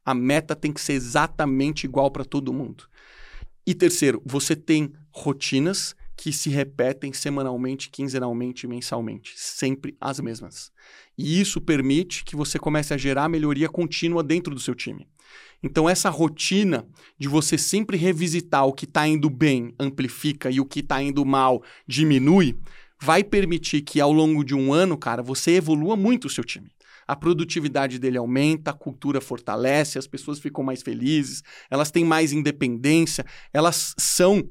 A 0.05 0.15
meta 0.15 0.55
tem 0.55 0.73
que 0.73 0.81
ser 0.81 0.93
exatamente 0.93 1.85
igual 1.85 2.11
para 2.11 2.25
todo 2.25 2.53
mundo. 2.53 2.85
E 3.67 3.75
terceiro, 3.75 4.21
você 4.25 4.55
tem 4.55 4.93
rotinas 5.11 5.97
que 6.17 6.33
se 6.33 6.51
repetem 6.51 7.13
semanalmente, 7.13 7.91
quinzenalmente, 7.91 8.67
mensalmente, 8.67 9.33
sempre 9.37 9.97
as 10.01 10.21
mesmas. 10.21 10.71
E 11.17 11.41
isso 11.41 11.61
permite 11.61 12.25
que 12.25 12.37
você 12.37 12.59
comece 12.59 12.93
a 12.95 12.97
gerar 12.97 13.29
melhoria 13.29 13.69
contínua 13.69 14.23
dentro 14.23 14.55
do 14.55 14.61
seu 14.61 14.75
time. 14.75 15.09
Então, 15.63 15.89
essa 15.89 16.11
rotina 16.11 16.87
de 17.19 17.27
você 17.27 17.57
sempre 17.57 17.97
revisitar 17.97 18.67
o 18.67 18.73
que 18.73 18.85
está 18.85 19.09
indo 19.09 19.31
bem, 19.31 19.75
amplifica, 19.79 20.51
e 20.51 20.61
o 20.61 20.67
que 20.67 20.81
está 20.81 21.03
indo 21.03 21.25
mal, 21.25 21.63
diminui, 21.87 22.59
vai 23.01 23.25
permitir 23.25 23.81
que 23.81 24.01
ao 24.01 24.13
longo 24.13 24.45
de 24.45 24.55
um 24.55 24.73
ano, 24.73 24.97
cara, 24.97 25.23
você 25.23 25.53
evolua 25.53 25.97
muito 25.97 26.27
o 26.27 26.31
seu 26.31 26.45
time. 26.45 26.71
A 27.07 27.17
produtividade 27.17 27.99
dele 27.99 28.19
aumenta, 28.19 28.71
a 28.71 28.75
cultura 28.75 29.21
fortalece, 29.21 29.99
as 29.99 30.07
pessoas 30.07 30.39
ficam 30.39 30.65
mais 30.65 30.83
felizes, 30.83 31.43
elas 31.71 31.91
têm 31.91 32.05
mais 32.05 32.33
independência, 32.33 33.25
elas 33.53 33.95
são 33.99 34.49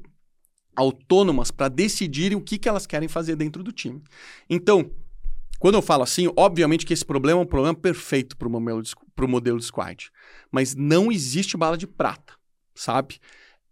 autônomas 0.76 1.50
para 1.50 1.68
decidirem 1.68 2.36
o 2.36 2.40
que, 2.40 2.58
que 2.58 2.68
elas 2.68 2.86
querem 2.86 3.08
fazer 3.08 3.36
dentro 3.36 3.62
do 3.62 3.72
time. 3.72 4.02
Então, 4.50 4.90
quando 5.58 5.76
eu 5.76 5.82
falo 5.82 6.02
assim, 6.02 6.30
obviamente 6.36 6.84
que 6.84 6.92
esse 6.92 7.04
problema 7.04 7.40
é 7.40 7.42
um 7.42 7.46
problema 7.46 7.74
perfeito 7.74 8.36
para 8.36 8.48
o 8.48 8.50
modelo, 8.50 8.82
modelo 9.28 9.58
de 9.58 9.64
squad. 9.64 10.10
Mas 10.50 10.74
não 10.74 11.10
existe 11.10 11.56
bala 11.56 11.78
de 11.78 11.86
prata, 11.86 12.34
sabe? 12.74 13.20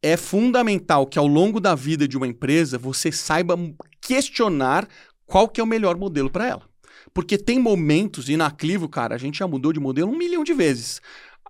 é 0.03 0.17
fundamental 0.17 1.07
que 1.07 1.19
ao 1.19 1.27
longo 1.27 1.61
da 1.61 1.75
vida 1.77 2.09
de 2.09 2.17
uma 2.17 2.27
empresa 2.27 2.77
você 2.77 3.13
saiba 3.13 3.57
questionar 4.01 4.89
qual 5.25 5.49
que 5.49 5.61
é 5.61 5.65
o 5.65 5.67
melhor 5.67 5.97
modelo 5.97 6.29
para 6.29 6.49
ela. 6.49 6.72
Porque 7.15 7.37
tem 7.37 7.59
momentos, 7.59 8.29
e 8.29 8.37
na 8.37 8.51
Clivo, 8.51 8.89
cara, 8.89 9.15
a 9.15 9.19
gente 9.19 9.39
já 9.39 9.47
mudou 9.47 9.73
de 9.73 9.81
modelo 9.81 10.11
um 10.11 10.17
milhão 10.17 10.43
de 10.43 10.55
vezes. 10.55 11.01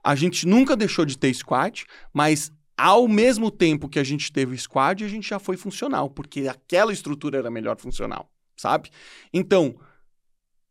A 0.02 0.14
gente 0.14 0.46
nunca 0.46 0.76
deixou 0.76 1.04
de 1.04 1.16
ter 1.16 1.32
squad, 1.34 1.86
mas 2.12 2.50
ao 2.76 3.06
mesmo 3.06 3.50
tempo 3.50 3.88
que 3.88 3.98
a 3.98 4.04
gente 4.04 4.32
teve 4.32 4.56
squad, 4.58 5.04
a 5.04 5.08
gente 5.08 5.28
já 5.28 5.38
foi 5.38 5.56
funcional, 5.56 6.10
porque 6.10 6.48
aquela 6.48 6.92
estrutura 6.92 7.38
era 7.38 7.50
melhor 7.50 7.76
funcional, 7.78 8.28
sabe? 8.56 8.90
Então, 9.32 9.76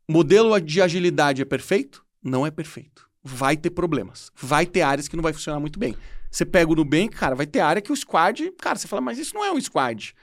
modelo 0.08 0.60
de 0.60 0.82
agilidade 0.82 1.40
é 1.40 1.44
perfeito? 1.44 2.04
Não 2.22 2.46
é 2.46 2.50
perfeito. 2.50 3.08
Vai 3.24 3.56
ter 3.56 3.70
problemas. 3.70 4.30
Vai 4.36 4.66
ter 4.66 4.82
áreas 4.82 5.08
que 5.08 5.16
não 5.16 5.22
vai 5.22 5.32
funcionar 5.32 5.60
muito 5.60 5.78
bem. 5.78 5.96
Você 6.30 6.44
pega 6.44 6.70
o 6.70 6.74
Nubank, 6.74 7.16
cara, 7.16 7.34
vai 7.34 7.46
ter 7.46 7.60
área 7.60 7.80
que 7.80 7.92
o 7.92 7.96
squad, 7.96 8.50
cara, 8.58 8.76
você 8.76 8.88
fala, 8.88 9.00
mas 9.00 9.18
isso 9.18 9.34
não 9.34 9.44
é 9.44 9.52
um 9.52 9.60
squad. 9.60 10.14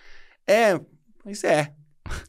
É, 0.46 0.80
mas 1.24 1.44
é. 1.44 1.74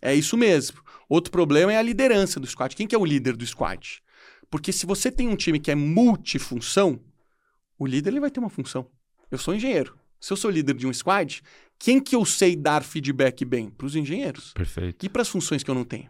É 0.01 0.15
isso 0.15 0.37
mesmo. 0.37 0.83
Outro 1.11 1.33
problema 1.33 1.73
é 1.73 1.77
a 1.77 1.83
liderança 1.83 2.39
do 2.39 2.47
squad. 2.47 2.77
Quem 2.77 2.87
que 2.87 2.95
é 2.95 2.99
o 2.99 3.05
líder 3.05 3.35
do 3.35 3.45
squad? 3.45 4.01
Porque 4.49 4.71
se 4.71 4.87
você 4.87 5.11
tem 5.11 5.27
um 5.27 5.35
time 5.35 5.59
que 5.59 5.69
é 5.69 5.75
multifunção, 5.75 7.01
o 7.77 7.85
líder 7.85 8.11
ele 8.11 8.21
vai 8.21 8.31
ter 8.31 8.39
uma 8.39 8.49
função. 8.49 8.87
Eu 9.29 9.37
sou 9.37 9.53
engenheiro. 9.53 9.99
Se 10.21 10.33
eu 10.33 10.37
sou 10.37 10.53
líder 10.53 10.75
de 10.75 10.87
um 10.87 10.93
squad, 10.93 11.43
quem 11.81 11.99
que 11.99 12.15
eu 12.15 12.25
sei 12.25 12.55
dar 12.55 12.85
feedback 12.85 13.45
bem? 13.45 13.71
Para 13.71 13.87
os 13.89 13.97
engenheiros. 13.97 14.53
Perfeito. 14.53 15.05
E 15.05 15.09
para 15.09 15.23
as 15.23 15.29
funções 15.29 15.65
que 15.65 15.71
eu 15.71 15.75
não 15.75 15.83
tenho. 15.83 16.09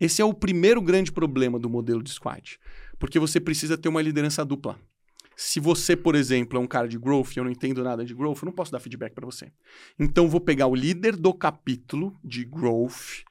Esse 0.00 0.20
é 0.20 0.24
o 0.24 0.34
primeiro 0.34 0.82
grande 0.82 1.12
problema 1.12 1.56
do 1.56 1.70
modelo 1.70 2.02
de 2.02 2.10
squad. 2.10 2.58
Porque 2.98 3.20
você 3.20 3.38
precisa 3.38 3.78
ter 3.78 3.88
uma 3.88 4.02
liderança 4.02 4.44
dupla. 4.44 4.80
Se 5.36 5.60
você, 5.60 5.94
por 5.94 6.16
exemplo, 6.16 6.58
é 6.58 6.60
um 6.60 6.66
cara 6.66 6.88
de 6.88 6.98
growth 6.98 7.36
e 7.36 7.38
eu 7.38 7.44
não 7.44 7.52
entendo 7.52 7.84
nada 7.84 8.04
de 8.04 8.14
growth, 8.14 8.38
eu 8.42 8.46
não 8.46 8.52
posso 8.52 8.72
dar 8.72 8.80
feedback 8.80 9.14
para 9.14 9.24
você. 9.24 9.52
Então, 9.96 10.28
vou 10.28 10.40
pegar 10.40 10.66
o 10.66 10.74
líder 10.74 11.14
do 11.14 11.32
capítulo 11.32 12.18
de 12.24 12.44
growth 12.44 13.22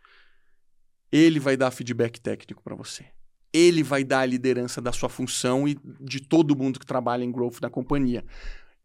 ele 1.11 1.39
vai 1.39 1.57
dar 1.57 1.71
feedback 1.71 2.19
técnico 2.19 2.61
para 2.63 2.75
você. 2.75 3.05
Ele 3.51 3.81
vai 3.81 4.03
dar 4.03 4.19
a 4.19 4.25
liderança 4.25 4.79
da 4.79 4.91
sua 4.91 5.09
função 5.09 5.67
e 5.67 5.77
de 5.99 6.19
todo 6.19 6.55
mundo 6.55 6.79
que 6.79 6.85
trabalha 6.85 7.23
em 7.23 7.31
growth 7.31 7.59
da 7.59 7.69
companhia. 7.69 8.23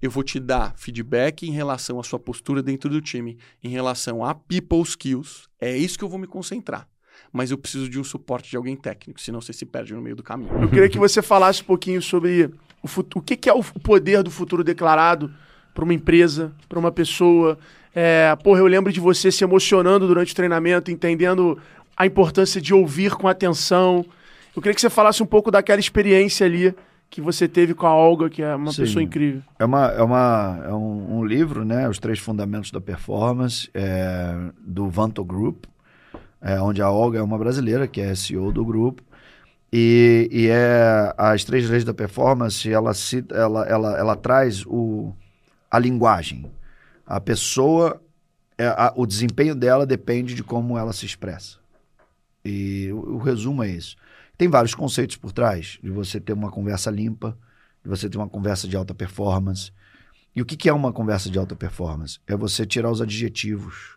Eu 0.00 0.10
vou 0.10 0.22
te 0.22 0.40
dar 0.40 0.74
feedback 0.76 1.46
em 1.46 1.52
relação 1.52 2.00
à 2.00 2.02
sua 2.02 2.18
postura 2.18 2.62
dentro 2.62 2.90
do 2.90 3.00
time, 3.00 3.38
em 3.62 3.68
relação 3.68 4.24
a 4.24 4.34
people 4.34 4.82
skills. 4.82 5.48
É 5.60 5.76
isso 5.76 5.98
que 5.98 6.04
eu 6.04 6.08
vou 6.08 6.18
me 6.18 6.26
concentrar. 6.26 6.88
Mas 7.32 7.50
eu 7.50 7.58
preciso 7.58 7.88
de 7.88 7.98
um 7.98 8.04
suporte 8.04 8.50
de 8.50 8.56
alguém 8.56 8.76
técnico, 8.76 9.20
senão 9.20 9.40
você 9.40 9.52
se 9.52 9.64
perde 9.64 9.94
no 9.94 10.00
meio 10.00 10.16
do 10.16 10.22
caminho. 10.22 10.50
Eu 10.60 10.68
queria 10.68 10.88
que 10.88 10.98
você 10.98 11.22
falasse 11.22 11.62
um 11.62 11.66
pouquinho 11.66 12.02
sobre 12.02 12.50
o, 12.82 12.88
futuro, 12.88 13.22
o 13.22 13.22
que, 13.22 13.36
que 13.36 13.48
é 13.48 13.52
o 13.52 13.62
poder 13.62 14.22
do 14.22 14.30
futuro 14.30 14.64
declarado 14.64 15.32
para 15.72 15.84
uma 15.84 15.94
empresa, 15.94 16.54
para 16.68 16.78
uma 16.78 16.92
pessoa. 16.92 17.58
É, 17.94 18.34
porra, 18.36 18.60
eu 18.60 18.66
lembro 18.66 18.92
de 18.92 19.00
você 19.00 19.30
se 19.32 19.42
emocionando 19.42 20.06
durante 20.06 20.32
o 20.32 20.36
treinamento, 20.36 20.90
entendendo 20.90 21.58
a 21.96 22.06
importância 22.06 22.60
de 22.60 22.74
ouvir 22.74 23.14
com 23.14 23.28
atenção. 23.28 24.04
Eu 24.54 24.62
queria 24.62 24.74
que 24.74 24.80
você 24.80 24.90
falasse 24.90 25.22
um 25.22 25.26
pouco 25.26 25.50
daquela 25.50 25.80
experiência 25.80 26.46
ali 26.46 26.74
que 27.10 27.20
você 27.20 27.46
teve 27.46 27.74
com 27.74 27.86
a 27.86 27.94
Olga, 27.94 28.28
que 28.28 28.42
é 28.42 28.54
uma 28.56 28.72
Sim. 28.72 28.82
pessoa 28.82 29.02
incrível. 29.02 29.40
É, 29.58 29.64
uma, 29.64 29.86
é, 29.86 30.02
uma, 30.02 30.62
é 30.64 30.72
um, 30.72 31.18
um 31.18 31.24
livro, 31.24 31.64
né? 31.64 31.88
Os 31.88 31.98
Três 31.98 32.18
Fundamentos 32.18 32.72
da 32.72 32.80
Performance, 32.80 33.70
é, 33.72 34.34
do 34.58 34.88
Vanto 34.88 35.24
Group, 35.24 35.64
é, 36.42 36.60
onde 36.60 36.82
a 36.82 36.90
Olga 36.90 37.20
é 37.20 37.22
uma 37.22 37.38
brasileira, 37.38 37.86
que 37.86 38.00
é 38.00 38.14
CEO 38.14 38.50
do 38.50 38.64
grupo. 38.64 39.02
E, 39.72 40.28
e 40.30 40.48
é 40.48 41.12
as 41.18 41.42
três 41.42 41.68
leis 41.68 41.84
da 41.84 41.92
performance, 41.92 42.70
ela, 42.70 42.94
cita, 42.94 43.34
ela, 43.34 43.64
ela, 43.66 43.98
ela 43.98 44.16
traz 44.16 44.64
o, 44.66 45.12
a 45.68 45.80
linguagem. 45.80 46.48
A 47.04 47.20
pessoa, 47.20 48.00
é, 48.56 48.66
a, 48.66 48.92
o 48.94 49.04
desempenho 49.04 49.54
dela 49.54 49.84
depende 49.84 50.34
de 50.34 50.44
como 50.44 50.78
ela 50.78 50.92
se 50.92 51.04
expressa. 51.04 51.58
E 52.44 52.90
o, 52.92 53.14
o 53.14 53.18
resumo 53.18 53.62
é 53.62 53.70
isso. 53.70 53.96
Tem 54.36 54.48
vários 54.48 54.74
conceitos 54.74 55.16
por 55.16 55.32
trás 55.32 55.78
de 55.82 55.90
você 55.90 56.20
ter 56.20 56.32
uma 56.32 56.50
conversa 56.50 56.90
limpa, 56.90 57.38
de 57.82 57.88
você 57.88 58.08
ter 58.08 58.18
uma 58.18 58.28
conversa 58.28 58.66
de 58.66 58.76
alta 58.76 58.94
performance. 58.94 59.72
E 60.34 60.42
o 60.42 60.44
que, 60.44 60.56
que 60.56 60.68
é 60.68 60.72
uma 60.72 60.92
conversa 60.92 61.30
de 61.30 61.38
alta 61.38 61.54
performance? 61.54 62.18
É 62.26 62.36
você 62.36 62.66
tirar 62.66 62.90
os 62.90 63.00
adjetivos. 63.00 63.96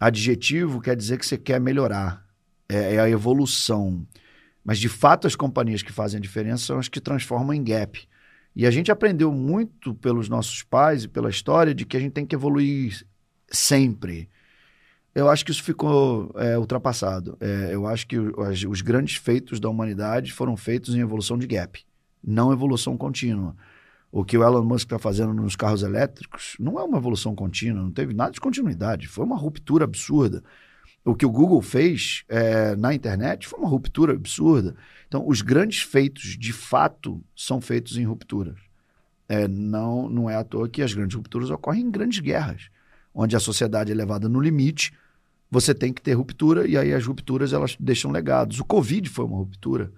Adjetivo 0.00 0.80
quer 0.80 0.96
dizer 0.96 1.18
que 1.18 1.26
você 1.26 1.36
quer 1.36 1.60
melhorar, 1.60 2.26
é, 2.68 2.94
é 2.94 3.00
a 3.00 3.08
evolução. 3.08 4.06
Mas 4.64 4.78
de 4.78 4.88
fato 4.88 5.26
as 5.26 5.36
companhias 5.36 5.82
que 5.82 5.92
fazem 5.92 6.18
a 6.18 6.20
diferença 6.20 6.64
são 6.64 6.78
as 6.78 6.88
que 6.88 7.00
transformam 7.00 7.52
em 7.52 7.62
gap. 7.62 8.08
E 8.56 8.66
a 8.66 8.70
gente 8.70 8.90
aprendeu 8.90 9.32
muito 9.32 9.94
pelos 9.94 10.28
nossos 10.28 10.62
pais 10.62 11.04
e 11.04 11.08
pela 11.08 11.28
história 11.28 11.74
de 11.74 11.84
que 11.84 11.96
a 11.96 12.00
gente 12.00 12.12
tem 12.12 12.24
que 12.24 12.34
evoluir 12.34 13.04
sempre. 13.48 14.28
Eu 15.14 15.28
acho 15.28 15.44
que 15.44 15.52
isso 15.52 15.62
ficou 15.62 16.32
é, 16.34 16.58
ultrapassado. 16.58 17.36
É, 17.40 17.70
eu 17.72 17.86
acho 17.86 18.06
que 18.06 18.18
os, 18.18 18.64
os 18.64 18.80
grandes 18.80 19.16
feitos 19.16 19.60
da 19.60 19.68
humanidade 19.68 20.32
foram 20.32 20.56
feitos 20.56 20.94
em 20.94 21.00
evolução 21.00 21.38
de 21.38 21.46
gap, 21.46 21.80
não 22.22 22.52
evolução 22.52 22.96
contínua. 22.96 23.54
O 24.10 24.24
que 24.24 24.36
o 24.36 24.44
Elon 24.44 24.64
Musk 24.64 24.86
está 24.86 24.98
fazendo 24.98 25.32
nos 25.34 25.56
carros 25.56 25.82
elétricos 25.82 26.56
não 26.58 26.78
é 26.78 26.84
uma 26.84 26.98
evolução 26.98 27.34
contínua, 27.34 27.82
não 27.82 27.90
teve 27.90 28.14
nada 28.14 28.32
de 28.32 28.40
continuidade, 28.40 29.08
foi 29.08 29.24
uma 29.24 29.36
ruptura 29.36 29.84
absurda. 29.84 30.42
O 31.04 31.14
que 31.14 31.26
o 31.26 31.30
Google 31.30 31.60
fez 31.60 32.24
é, 32.28 32.74
na 32.76 32.94
internet 32.94 33.46
foi 33.46 33.58
uma 33.58 33.68
ruptura 33.68 34.14
absurda. 34.14 34.74
Então, 35.06 35.28
os 35.28 35.42
grandes 35.42 35.82
feitos, 35.82 36.38
de 36.38 36.52
fato, 36.52 37.22
são 37.36 37.60
feitos 37.60 37.98
em 37.98 38.04
rupturas. 38.04 38.58
É, 39.28 39.46
não, 39.46 40.08
não 40.08 40.30
é 40.30 40.36
à 40.36 40.44
toa 40.44 40.68
que 40.68 40.82
as 40.82 40.94
grandes 40.94 41.16
rupturas 41.16 41.50
ocorrem 41.50 41.82
em 41.82 41.90
grandes 41.90 42.20
guerras, 42.20 42.68
onde 43.12 43.36
a 43.36 43.40
sociedade 43.40 43.92
é 43.92 43.94
levada 43.94 44.28
no 44.28 44.40
limite, 44.40 44.92
você 45.54 45.72
tem 45.72 45.92
que 45.92 46.02
ter 46.02 46.14
ruptura, 46.14 46.66
e 46.66 46.76
aí 46.76 46.92
as 46.92 47.06
rupturas 47.06 47.52
elas 47.52 47.76
deixam 47.78 48.10
legados. 48.10 48.58
O 48.58 48.64
Covid 48.64 49.08
foi 49.08 49.24
uma 49.24 49.36
ruptura. 49.36 49.92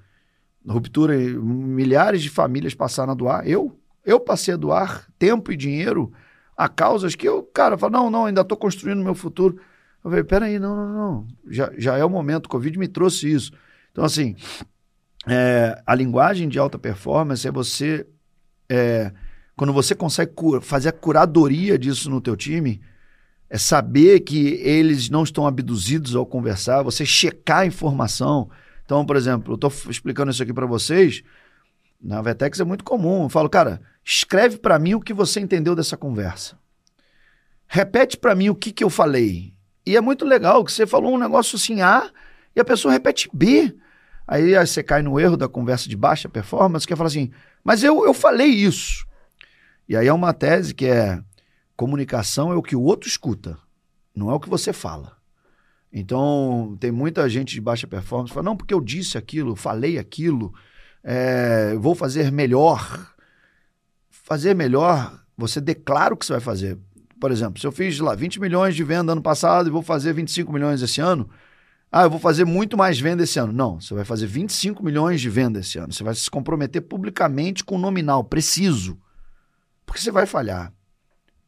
Ruptura, 0.68 1.16
milhares 1.16 2.20
de 2.20 2.28
famílias 2.28 2.74
passaram 2.74 3.12
a 3.12 3.14
doar. 3.14 3.48
Eu, 3.48 3.74
eu 4.04 4.20
passei 4.20 4.52
a 4.52 4.56
doar 4.58 5.08
tempo 5.18 5.50
e 5.50 5.56
dinheiro 5.56 6.12
a 6.54 6.68
causas 6.68 7.14
que 7.14 7.26
eu, 7.26 7.42
cara, 7.42 7.78
falo, 7.78 7.90
não, 7.90 8.10
não, 8.10 8.26
ainda 8.26 8.42
estou 8.42 8.58
construindo 8.58 9.02
meu 9.02 9.14
futuro. 9.14 9.56
Eu 10.04 10.10
falei, 10.10 10.24
peraí, 10.24 10.58
não, 10.58 10.76
não, 10.76 10.92
não. 10.92 11.26
Já, 11.48 11.72
já 11.78 11.96
é 11.96 12.04
o 12.04 12.10
momento, 12.10 12.46
o 12.46 12.50
Covid 12.50 12.78
me 12.78 12.86
trouxe 12.86 13.32
isso. 13.32 13.50
Então, 13.92 14.04
assim, 14.04 14.36
é, 15.26 15.80
a 15.86 15.94
linguagem 15.94 16.50
de 16.50 16.58
alta 16.58 16.78
performance 16.78 17.48
é 17.48 17.50
você. 17.50 18.06
É, 18.68 19.10
quando 19.56 19.72
você 19.72 19.94
consegue 19.94 20.32
fazer 20.60 20.90
a 20.90 20.92
curadoria 20.92 21.78
disso 21.78 22.10
no 22.10 22.20
teu 22.20 22.36
time, 22.36 22.78
é 23.48 23.58
saber 23.58 24.20
que 24.20 24.54
eles 24.62 25.08
não 25.08 25.22
estão 25.22 25.46
abduzidos 25.46 26.16
ao 26.16 26.26
conversar, 26.26 26.82
você 26.82 27.06
checar 27.06 27.60
a 27.60 27.66
informação. 27.66 28.50
Então, 28.84 29.04
por 29.06 29.16
exemplo, 29.16 29.52
eu 29.52 29.54
estou 29.54 29.72
explicando 29.88 30.30
isso 30.30 30.42
aqui 30.42 30.52
para 30.52 30.66
vocês. 30.66 31.22
Na 32.00 32.20
Vetex 32.20 32.60
é 32.60 32.64
muito 32.64 32.84
comum. 32.84 33.24
Eu 33.24 33.28
falo, 33.28 33.48
cara, 33.48 33.80
escreve 34.04 34.58
para 34.58 34.78
mim 34.78 34.94
o 34.94 35.00
que 35.00 35.14
você 35.14 35.40
entendeu 35.40 35.74
dessa 35.74 35.96
conversa. 35.96 36.58
Repete 37.68 38.16
para 38.16 38.34
mim 38.34 38.48
o 38.48 38.54
que, 38.54 38.72
que 38.72 38.84
eu 38.84 38.90
falei. 38.90 39.54
E 39.84 39.96
é 39.96 40.00
muito 40.00 40.24
legal 40.24 40.64
que 40.64 40.72
você 40.72 40.86
falou 40.86 41.14
um 41.14 41.18
negócio 41.18 41.56
assim 41.56 41.80
A 41.80 42.10
e 42.54 42.60
a 42.60 42.64
pessoa 42.64 42.92
repete 42.92 43.28
B. 43.32 43.74
Aí, 44.26 44.56
aí 44.56 44.66
você 44.66 44.82
cai 44.82 45.02
no 45.02 45.18
erro 45.20 45.36
da 45.36 45.48
conversa 45.48 45.88
de 45.88 45.96
baixa 45.96 46.28
performance, 46.28 46.86
que 46.86 46.92
é 46.92 46.96
falar 46.96 47.08
assim, 47.08 47.30
mas 47.62 47.84
eu, 47.84 48.04
eu 48.04 48.12
falei 48.12 48.48
isso. 48.48 49.06
E 49.88 49.96
aí 49.96 50.08
é 50.08 50.12
uma 50.12 50.32
tese 50.32 50.74
que 50.74 50.86
é 50.86 51.20
comunicação 51.76 52.52
é 52.52 52.56
o 52.56 52.62
que 52.62 52.74
o 52.74 52.82
outro 52.82 53.08
escuta, 53.08 53.58
não 54.14 54.30
é 54.30 54.34
o 54.34 54.40
que 54.40 54.48
você 54.48 54.72
fala. 54.72 55.16
Então, 55.92 56.76
tem 56.80 56.90
muita 56.90 57.28
gente 57.28 57.54
de 57.54 57.60
baixa 57.60 57.86
performance 57.86 58.30
que 58.30 58.34
fala, 58.34 58.44
não, 58.44 58.56
porque 58.56 58.74
eu 58.74 58.80
disse 58.80 59.16
aquilo, 59.16 59.56
falei 59.56 59.98
aquilo, 59.98 60.52
é, 61.02 61.74
vou 61.76 61.94
fazer 61.94 62.32
melhor. 62.32 63.14
Fazer 64.10 64.54
melhor, 64.54 65.24
você 65.38 65.60
declara 65.60 66.12
o 66.12 66.16
que 66.16 66.26
você 66.26 66.32
vai 66.32 66.40
fazer. 66.40 66.78
Por 67.20 67.30
exemplo, 67.30 67.60
se 67.60 67.66
eu 67.66 67.72
fiz 67.72 67.98
lá 68.00 68.14
20 68.14 68.40
milhões 68.40 68.74
de 68.74 68.82
venda 68.82 69.12
ano 69.12 69.22
passado 69.22 69.68
e 69.68 69.72
vou 69.72 69.82
fazer 69.82 70.12
25 70.12 70.52
milhões 70.52 70.82
esse 70.82 71.00
ano, 71.00 71.30
ah, 71.90 72.02
eu 72.02 72.10
vou 72.10 72.18
fazer 72.18 72.44
muito 72.44 72.76
mais 72.76 72.98
venda 72.98 73.22
esse 73.22 73.38
ano. 73.38 73.52
Não, 73.52 73.80
você 73.80 73.94
vai 73.94 74.04
fazer 74.04 74.26
25 74.26 74.84
milhões 74.84 75.20
de 75.20 75.30
venda 75.30 75.60
esse 75.60 75.78
ano. 75.78 75.92
Você 75.92 76.02
vai 76.02 76.14
se 76.14 76.30
comprometer 76.30 76.82
publicamente 76.82 77.64
com 77.64 77.76
o 77.76 77.78
nominal, 77.78 78.24
preciso. 78.24 78.98
Porque 79.86 80.00
você 80.00 80.10
vai 80.10 80.26
falhar. 80.26 80.72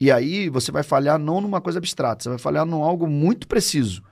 E 0.01 0.11
aí 0.13 0.49
você 0.49 0.71
vai 0.71 0.83
falhar 0.83 1.19
não 1.19 1.41
numa 1.41 1.61
coisa 1.61 1.79
abstrata, 1.79 2.23
você 2.23 2.29
vai 2.29 2.39
falhar 2.39 2.65
num 2.65 2.83
algo 2.83 3.07
muito 3.07 3.49
preciso. 3.49 4.03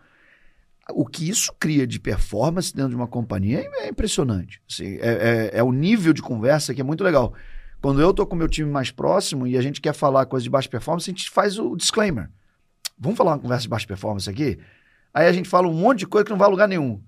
O 0.90 1.04
que 1.04 1.28
isso 1.28 1.52
cria 1.58 1.86
de 1.86 1.98
performance 1.98 2.74
dentro 2.74 2.90
de 2.90 2.96
uma 2.96 3.08
companhia 3.08 3.68
é 3.78 3.88
impressionante. 3.88 4.60
Assim, 4.70 4.96
é, 5.00 5.50
é, 5.52 5.58
é 5.58 5.62
o 5.62 5.72
nível 5.72 6.12
de 6.12 6.22
conversa 6.22 6.74
que 6.74 6.80
é 6.80 6.84
muito 6.84 7.02
legal. 7.02 7.34
Quando 7.80 8.00
eu 8.00 8.12
tô 8.12 8.26
com 8.26 8.34
o 8.34 8.38
meu 8.38 8.48
time 8.48 8.70
mais 8.70 8.90
próximo 8.90 9.46
e 9.46 9.56
a 9.56 9.62
gente 9.62 9.80
quer 9.80 9.92
falar 9.92 10.26
coisa 10.26 10.44
de 10.44 10.50
baixa 10.50 10.68
performance, 10.68 11.08
a 11.08 11.12
gente 11.12 11.30
faz 11.30 11.58
o 11.58 11.76
disclaimer. 11.76 12.30
Vamos 12.98 13.18
falar 13.18 13.32
uma 13.32 13.38
conversa 13.38 13.62
de 13.62 13.68
baixa 13.68 13.86
performance 13.86 14.28
aqui? 14.28 14.58
Aí 15.12 15.26
a 15.26 15.32
gente 15.32 15.48
fala 15.48 15.68
um 15.68 15.74
monte 15.74 16.00
de 16.00 16.06
coisa 16.06 16.24
que 16.24 16.30
não 16.30 16.38
vai 16.38 16.46
a 16.46 16.50
lugar 16.50 16.68
nenhum. 16.68 17.02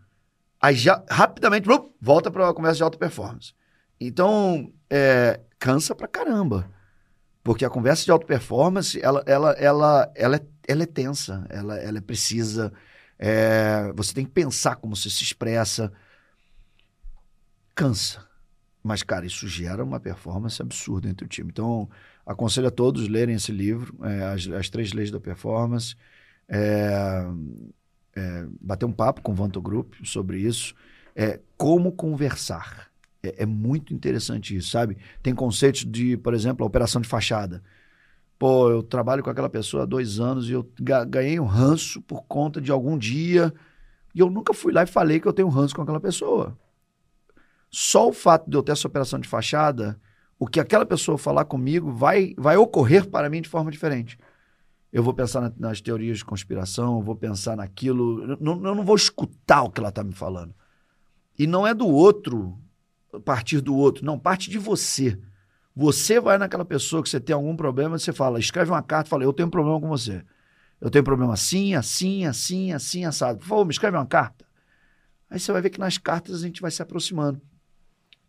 Aí 0.61 0.75
já, 0.75 1.03
rapidamente, 1.09 1.69
volta 2.01 2.31
para 2.31 2.49
a 2.49 2.55
conversa 2.55 2.79
de 2.79 2.83
alta 2.83 2.99
performance. 2.99 3.55
Então, 4.01 4.73
é, 4.91 5.41
cansa 5.59 5.95
pra 5.95 6.09
caramba. 6.09 6.69
Porque 7.43 7.65
a 7.65 7.71
conversa 7.71 8.05
de 8.05 8.11
alta 8.11 8.27
performance, 8.27 9.01
ela, 9.01 9.23
ela, 9.27 9.53
ela, 9.53 10.13
ela, 10.15 10.37
é, 10.37 10.47
ela 10.67 10.83
é 10.83 10.87
tensa, 10.87 11.47
ela, 11.49 11.77
ela 11.79 11.99
é 11.99 12.01
precisa. 12.01 12.73
É, 13.19 13.93
você 13.95 14.13
tem 14.13 14.25
que 14.25 14.31
pensar 14.31 14.77
como 14.77 14.95
você 14.95 15.09
se 15.09 15.23
expressa. 15.23 15.93
Cansa. 17.75 18.27
Mas, 18.83 19.03
cara, 19.03 19.27
isso 19.27 19.47
gera 19.49 19.85
uma 19.85 20.01
performance 20.01 20.61
absurda 20.61 21.09
entre 21.09 21.25
o 21.25 21.29
time. 21.29 21.51
Então, 21.51 21.89
aconselho 22.25 22.69
a 22.69 22.71
todos 22.71 23.09
lerem 23.09 23.35
esse 23.35 23.53
livro, 23.53 23.95
é, 24.05 24.25
as, 24.25 24.47
as 24.49 24.69
Três 24.71 24.93
Leis 24.93 25.11
da 25.11 25.21
Performance. 25.21 25.97
É, 26.49 27.25
é, 28.17 28.47
bater 28.61 28.87
um 28.87 28.93
papo 28.93 29.23
com 29.23 29.33
o 29.33 29.35
Vanto 29.35 29.61
Group 29.61 29.95
sobre 30.05 30.41
isso. 30.41 30.75
É, 31.15 31.41
como 31.57 31.93
conversar. 31.93 32.88
É, 33.23 33.43
é, 33.43 33.47
muito 33.47 33.93
interessante 33.93 34.57
isso, 34.57 34.71
sabe? 34.71 34.97
Tem 35.23 35.35
conceitos 35.35 35.85
de, 35.85 36.17
por 36.17 36.35
exemplo, 36.35 36.65
a 36.65 36.67
operação 36.67 37.01
de 37.01 37.09
fachada. 37.09 37.63
Pô, 38.39 38.71
eu 38.71 38.83
trabalho 38.83 39.23
com 39.23 39.31
aquela 39.31 39.49
pessoa 39.49 39.83
há 39.83 39.87
dois 39.87 40.21
anos 40.21 40.49
e 40.49 40.53
eu 40.53 40.71
ganhei 40.79 41.41
um 41.41 41.45
ranço 41.45 42.01
por 42.03 42.23
conta 42.23 42.61
de 42.61 42.71
algum 42.71 42.97
dia 42.97 43.53
e 44.15 44.21
eu 44.21 44.31
nunca 44.31 44.55
fui 44.55 44.73
lá 44.73 44.85
e 44.85 44.87
falei 44.87 45.19
que 45.19 45.27
eu 45.27 45.33
tenho 45.33 45.49
um 45.49 45.51
ranço 45.51 45.75
com 45.75 45.83
aquela 45.83 46.01
pessoa. 46.01 46.57
Só 47.71 48.09
o 48.09 48.13
fato 48.13 48.49
de 48.49 48.57
eu 48.57 48.63
ter 48.63 48.73
essa 48.73 48.87
operação 48.87 49.19
de 49.19 49.29
fachada, 49.29 50.01
o 50.39 50.47
que 50.47 50.61
aquela 50.61 50.87
pessoa 50.87 51.19
falar 51.19 51.45
comigo 51.45 51.93
vai, 51.93 52.35
vai 52.39 52.57
ocorrer 52.57 53.09
para 53.09 53.29
mim 53.29 53.43
de 53.43 53.49
forma 53.49 53.71
diferente. 53.71 54.19
Eu 54.93 55.03
vou 55.03 55.13
pensar 55.13 55.41
na, 55.41 55.53
nas 55.59 55.81
teorias 55.81 56.19
de 56.19 56.25
conspiração, 56.25 56.97
eu 56.99 57.03
vou 57.03 57.15
pensar 57.15 57.57
naquilo. 57.57 58.23
Eu 58.23 58.39
não, 58.41 58.53
eu 58.67 58.75
não 58.75 58.85
vou 58.85 58.97
escutar 58.97 59.63
o 59.63 59.71
que 59.71 59.81
ela 59.81 59.91
está 59.91 60.03
me 60.03 60.15
falando. 60.15 60.55
E 61.39 61.47
não 61.47 61.67
é 61.67 61.75
do 61.75 61.87
outro 61.87 62.59
partir 63.25 63.61
do 63.61 63.75
outro. 63.75 64.05
Não, 64.05 64.19
parte 64.19 64.51
de 64.51 64.59
você. 64.59 65.19
Você 65.75 66.21
vai 66.21 66.39
naquela 66.39 66.65
pessoa 66.65 67.03
que 67.03 67.09
você 67.09 67.21
tem 67.21 67.35
algum 67.35 67.57
problema, 67.57 67.99
você 67.99 68.13
fala, 68.13 68.39
escreve 68.39 68.71
uma 68.71 68.83
carta 68.83 69.09
fala, 69.09 69.25
eu 69.25 69.33
tenho 69.33 69.47
um 69.47 69.51
problema 69.51 69.81
com 69.81 69.89
você. 69.89 70.25
Eu 70.81 70.91
tenho 70.91 71.03
um 71.03 71.05
problema 71.05 71.33
assim, 71.33 71.75
assim, 71.75 72.25
assim, 72.25 72.73
assim, 72.73 73.05
assado. 73.05 73.39
Por 73.39 73.47
favor, 73.47 73.65
me 73.65 73.73
escreve 73.73 73.97
uma 73.97 74.07
carta. 74.07 74.45
Aí 75.31 75.39
você 75.39 75.53
vai 75.53 75.61
ver 75.61 75.71
que 75.71 75.79
nas 75.79 75.99
cartas 75.99 76.43
a 76.43 76.47
gente 76.47 76.61
vai 76.61 76.71
se 76.71 76.83
aproximando. 76.83 77.41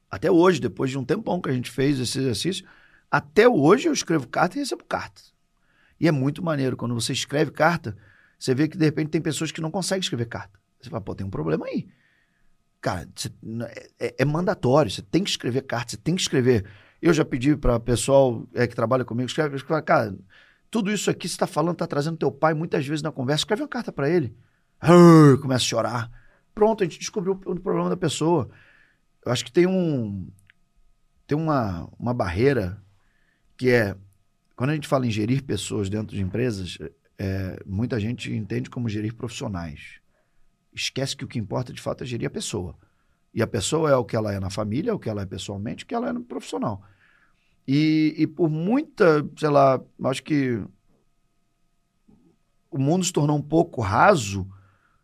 Até 0.10 0.30
hoje, 0.30 0.60
depois 0.60 0.90
de 0.90 0.98
um 0.98 1.06
tempão 1.06 1.40
que 1.40 1.50
a 1.50 1.54
gente 1.54 1.70
fez 1.70 2.00
esse 2.00 2.20
exercício, 2.20 2.66
até 3.10 3.48
hoje 3.48 3.88
eu 3.88 3.94
escrevo 3.94 4.28
carta 4.28 4.58
e 4.58 4.60
recebo 4.60 4.84
cartas. 4.84 5.34
E 6.00 6.08
é 6.08 6.12
muito 6.12 6.44
maneiro. 6.44 6.78
Quando 6.78 6.94
você 6.94 7.14
escreve 7.14 7.52
carta, 7.52 7.96
você 8.38 8.56
vê 8.56 8.68
que 8.68 8.78
de 8.78 8.86
repente 8.86 9.10
tem 9.10 9.22
pessoas 9.22 9.52
que 9.52 9.62
não 9.62 9.70
conseguem 9.70 10.02
escrever 10.02 10.26
carta. 10.26 10.60
Você 10.80 10.90
fala, 10.90 11.02
pô, 11.02 11.14
tem 11.14 11.26
um 11.26 11.30
problema 11.30 11.66
aí. 11.66 11.88
Cara, 12.82 13.08
é, 14.00 14.16
é, 14.20 14.26
mandatório, 14.26 14.90
você 14.90 15.02
tem 15.02 15.24
que 15.24 15.30
escrever 15.30 15.64
carta, 15.64 15.92
você 15.92 15.98
tem 15.98 16.16
que 16.16 16.22
escrever. 16.22 16.66
Eu 17.02 17.14
já 17.14 17.26
pedi 17.26 17.56
para 17.56 17.76
o 17.76 17.80
pessoal 17.80 18.48
é, 18.54 18.66
que 18.66 18.76
trabalha 18.76 19.04
comigo, 19.04 19.28
escreve, 19.28 19.56
escreve, 19.58 19.82
cara, 19.84 20.16
tudo 20.72 20.92
isso 20.92 21.10
aqui 21.10 21.28
você 21.28 21.34
está 21.34 21.48
falando, 21.48 21.74
está 21.74 21.88
trazendo 21.88 22.18
teu 22.18 22.32
pai 22.32 22.54
muitas 22.54 22.86
vezes 22.86 23.02
na 23.02 23.12
conversa, 23.12 23.42
escreve 23.42 23.64
uma 23.64 23.68
carta 23.68 23.92
para 23.92 24.10
ele. 24.10 24.36
Começa 25.42 25.64
a 25.64 25.68
chorar. 25.68 26.12
Pronto, 26.56 26.84
a 26.84 26.86
gente 26.88 27.00
descobriu 27.00 27.34
o 27.34 27.60
problema 27.60 27.90
da 27.90 27.98
pessoa. 27.98 28.50
Eu 29.26 29.32
acho 29.32 29.44
que 29.44 29.52
tem 29.52 29.68
um 29.68 30.30
tem 31.28 31.38
uma, 31.38 31.88
uma 32.00 32.14
barreira 32.14 32.82
que 33.58 33.70
é 33.70 33.96
quando 34.56 34.72
a 34.72 34.74
gente 34.74 34.88
fala 34.88 35.06
em 35.06 35.12
gerir 35.12 35.44
pessoas 35.44 35.90
dentro 35.90 36.16
de 36.16 36.22
empresas, 36.22 36.78
é, 37.18 37.62
muita 37.66 38.00
gente 38.00 38.34
entende 38.34 38.70
como 38.70 38.90
gerir 38.90 39.14
profissionais 39.14 40.00
esquece 40.74 41.16
que 41.16 41.26
o 41.26 41.28
que 41.28 41.40
importa 41.40 41.74
de 41.74 41.82
fato 41.82 42.04
é 42.04 42.08
gerir 42.08 42.28
a 42.28 42.32
pessoa. 42.32 42.76
E 43.34 43.42
a 43.42 43.48
pessoa 43.48 43.90
é 43.90 43.96
o 43.96 44.06
que 44.06 44.16
ela 44.16 44.34
é 44.34 44.40
na 44.40 44.50
família, 44.50 44.92
é 44.92 44.94
o 44.94 45.00
que 45.00 45.10
ela 45.10 45.22
é 45.22 45.26
pessoalmente, 45.26 45.84
o 45.84 45.88
que 45.88 45.94
ela 45.94 46.10
é 46.10 46.14
no 46.14 46.22
profissional. 46.22 46.84
E, 47.68 48.16
e 48.18 48.28
por 48.28 48.50
muita, 48.50 49.28
sei 49.38 49.50
lá, 49.50 49.80
acho 50.06 50.24
que 50.24 50.62
o 52.72 52.80
mundo 52.80 53.06
se 53.06 53.14
tornou 53.14 53.38
um 53.38 53.42
pouco 53.42 53.82
raso 53.82 54.48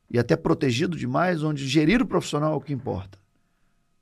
e 0.09 0.17
até 0.17 0.35
protegido 0.35 0.97
demais, 0.97 1.43
onde 1.43 1.67
gerir 1.67 2.01
o 2.01 2.07
profissional 2.07 2.53
é 2.53 2.55
o 2.55 2.61
que 2.61 2.73
importa. 2.73 3.19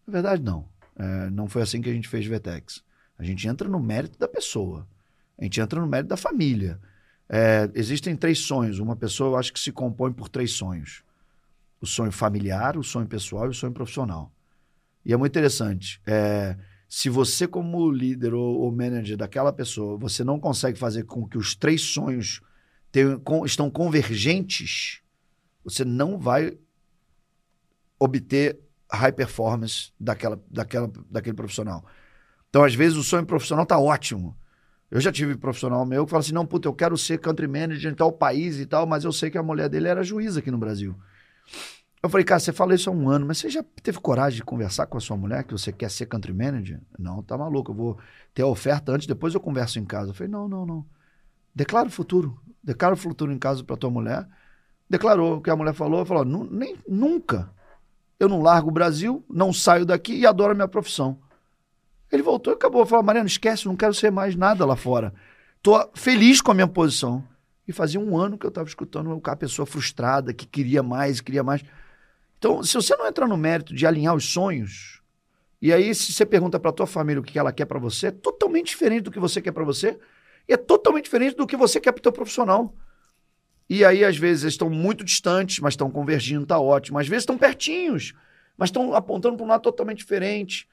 Na 0.07 0.13
verdade, 0.13 0.41
não. 0.41 0.67
É, 0.95 1.29
não 1.29 1.47
foi 1.47 1.61
assim 1.61 1.81
que 1.81 1.89
a 1.89 1.93
gente 1.93 2.07
fez 2.07 2.25
Vetex. 2.25 2.83
A 3.17 3.23
gente 3.23 3.47
entra 3.47 3.67
no 3.67 3.79
mérito 3.79 4.17
da 4.17 4.27
pessoa. 4.27 4.87
A 5.37 5.43
gente 5.43 5.59
entra 5.59 5.79
no 5.79 5.87
mérito 5.87 6.09
da 6.09 6.17
família. 6.17 6.79
É, 7.27 7.69
existem 7.73 8.15
três 8.15 8.39
sonhos. 8.39 8.79
Uma 8.79 8.95
pessoa, 8.95 9.31
eu 9.31 9.37
acho 9.37 9.51
que 9.51 9.59
se 9.59 9.71
compõe 9.71 10.11
por 10.11 10.29
três 10.29 10.51
sonhos 10.51 11.03
o 11.83 11.85
sonho 11.85 12.13
familiar, 12.13 12.77
o 12.77 12.83
sonho 12.83 13.05
pessoal 13.05 13.47
e 13.47 13.49
o 13.49 13.53
sonho 13.53 13.73
profissional. 13.73 14.31
E 15.05 15.11
é 15.11 15.17
muito 15.17 15.33
interessante. 15.33 16.01
É, 16.07 16.55
se 16.87 17.09
você, 17.09 17.45
como 17.45 17.91
líder 17.91 18.33
ou, 18.33 18.61
ou, 18.61 18.71
manager 18.71 19.17
daquela 19.17 19.51
pessoa, 19.51 19.97
você 19.97 20.23
não 20.23 20.39
consegue 20.39 20.79
fazer 20.79 21.03
com 21.03 21.27
que 21.27 21.37
os 21.37 21.55
três 21.55 21.81
sonhos 21.81 22.39
tenham, 22.89 23.19
com, 23.19 23.45
estão 23.45 23.69
convergentes, 23.69 25.01
você 25.61 25.83
não 25.83 26.17
vai 26.17 26.57
obter 27.99 28.57
high 28.89 29.11
performance 29.11 29.91
daquela, 29.99 30.41
daquela, 30.49 30.89
daquele 31.11 31.35
profissional. 31.35 31.85
Então, 32.49 32.63
às 32.63 32.73
vezes, 32.73 32.97
o 32.97 33.03
sonho 33.03 33.25
profissional 33.25 33.63
está 33.63 33.77
ótimo. 33.77 34.37
Eu 34.89 35.01
já 35.01 35.11
tive 35.11 35.35
profissional 35.35 35.85
meu 35.85 36.05
que 36.05 36.11
fala 36.11 36.21
assim: 36.21 36.33
não, 36.33 36.45
puta, 36.45 36.69
eu 36.69 36.73
quero 36.73 36.97
ser 36.97 37.19
country 37.19 37.47
manager 37.47 37.91
em 37.91 37.95
tal 37.95 38.13
país 38.13 38.57
e 38.57 38.65
tal, 38.65 38.87
mas 38.87 39.03
eu 39.03 39.11
sei 39.11 39.29
que 39.29 39.37
a 39.37 39.43
mulher 39.43 39.67
dele 39.67 39.89
era 39.89 40.01
juíza 40.01 40.39
aqui 40.39 40.49
no 40.49 40.57
Brasil. 40.57 40.97
Eu 42.01 42.09
falei, 42.09 42.25
cara, 42.25 42.39
você 42.39 42.51
falou 42.51 42.73
isso 42.73 42.89
há 42.89 42.93
um 42.93 43.09
ano, 43.09 43.25
mas 43.25 43.37
você 43.37 43.49
já 43.49 43.63
teve 43.81 43.97
coragem 43.97 44.37
de 44.37 44.43
conversar 44.43 44.87
com 44.87 44.97
a 44.97 45.01
sua 45.01 45.15
mulher 45.15 45.45
que 45.45 45.53
você 45.53 45.71
quer 45.71 45.89
ser 45.89 46.05
country 46.05 46.33
manager? 46.33 46.81
Não, 46.99 47.23
tá 47.23 47.37
maluco, 47.37 47.71
eu 47.71 47.75
vou 47.75 47.97
ter 48.33 48.41
a 48.41 48.47
oferta 48.47 48.91
antes, 48.91 49.07
depois 49.07 49.33
eu 49.33 49.39
converso 49.39 49.79
em 49.79 49.85
casa. 49.85 50.09
Eu 50.09 50.13
falei, 50.13 50.29
não, 50.29 50.49
não, 50.49 50.65
não. 50.65 50.85
Declara 51.55 51.87
o 51.87 51.91
futuro. 51.91 52.37
Declara 52.61 52.93
o 52.93 52.97
futuro 52.97 53.31
em 53.31 53.39
casa 53.39 53.63
para 53.63 53.77
tua 53.77 53.89
mulher. 53.89 54.27
Declarou 54.89 55.37
o 55.37 55.41
que 55.41 55.49
a 55.49 55.55
mulher 55.55 55.73
falou. 55.73 56.05
Falou, 56.05 56.25
nem, 56.25 56.75
nunca. 56.87 57.49
Eu 58.19 58.27
não 58.27 58.41
largo 58.41 58.69
o 58.69 58.73
Brasil, 58.73 59.23
não 59.29 59.53
saio 59.53 59.85
daqui 59.85 60.13
e 60.13 60.25
adoro 60.25 60.51
a 60.51 60.55
minha 60.55 60.67
profissão. 60.67 61.19
Ele 62.11 62.21
voltou 62.21 62.53
e 62.53 62.55
acabou. 62.55 62.85
Falou, 62.85 63.03
Mariana, 63.03 63.27
esquece, 63.27 63.65
não 63.65 63.75
quero 63.75 63.93
ser 63.93 64.11
mais 64.11 64.35
nada 64.35 64.65
lá 64.65 64.75
fora. 64.75 65.13
Tô 65.61 65.89
feliz 65.93 66.41
com 66.41 66.51
a 66.51 66.53
minha 66.53 66.67
posição. 66.67 67.23
E 67.67 67.71
fazia 67.71 67.99
um 67.99 68.17
ano 68.17 68.37
que 68.37 68.45
eu 68.45 68.49
estava 68.49 68.67
escutando 68.67 69.21
a 69.23 69.35
pessoa 69.35 69.65
frustrada, 69.65 70.33
que 70.33 70.45
queria 70.45 70.83
mais, 70.83 71.21
queria 71.21 71.43
mais. 71.43 71.63
Então, 72.37 72.61
se 72.61 72.73
você 72.73 72.95
não 72.95 73.07
entrar 73.07 73.27
no 73.27 73.37
mérito 73.37 73.73
de 73.73 73.87
alinhar 73.87 74.13
os 74.13 74.25
sonhos, 74.25 75.01
e 75.61 75.71
aí 75.71 75.95
se 75.95 76.11
você 76.11 76.25
pergunta 76.25 76.59
para 76.59 76.73
tua 76.73 76.85
família 76.85 77.21
o 77.21 77.23
que 77.23 77.39
ela 77.39 77.53
quer 77.53 77.65
para 77.65 77.79
você, 77.79 78.07
é 78.07 78.11
totalmente 78.11 78.67
diferente 78.67 79.03
do 79.03 79.11
que 79.11 79.19
você 79.19 79.41
quer 79.41 79.53
para 79.53 79.63
você, 79.63 79.97
e 80.47 80.53
é 80.53 80.57
totalmente 80.57 81.05
diferente 81.05 81.37
do 81.37 81.47
que 81.47 81.55
você 81.55 81.79
quer 81.79 81.93
para 81.93 82.09
o 82.09 82.13
profissional. 82.13 82.75
E 83.69 83.85
aí, 83.85 84.03
às 84.03 84.17
vezes, 84.17 84.43
eles 84.43 84.55
estão 84.55 84.69
muito 84.69 85.05
distantes, 85.05 85.59
mas 85.59 85.73
estão 85.73 85.89
convergindo, 85.89 86.45
tá 86.45 86.59
ótimo. 86.59 86.99
Às 86.99 87.07
vezes 87.07 87.23
estão 87.23 87.37
pertinhos, 87.37 88.13
mas 88.57 88.67
estão 88.67 88.93
apontando 88.93 89.37
para 89.37 89.45
um 89.45 89.49
lado 89.49 89.61
totalmente 89.61 89.99
diferente. 89.99 90.67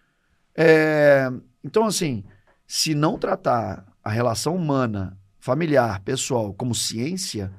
É... 0.56 1.30
Então, 1.62 1.86
assim, 1.86 2.24
se 2.66 2.94
não 2.94 3.16
tratar 3.16 3.86
a 4.02 4.10
relação 4.10 4.56
humana, 4.56 5.16
familiar, 5.40 6.00
pessoal, 6.00 6.54
como 6.54 6.74
ciência, 6.74 7.52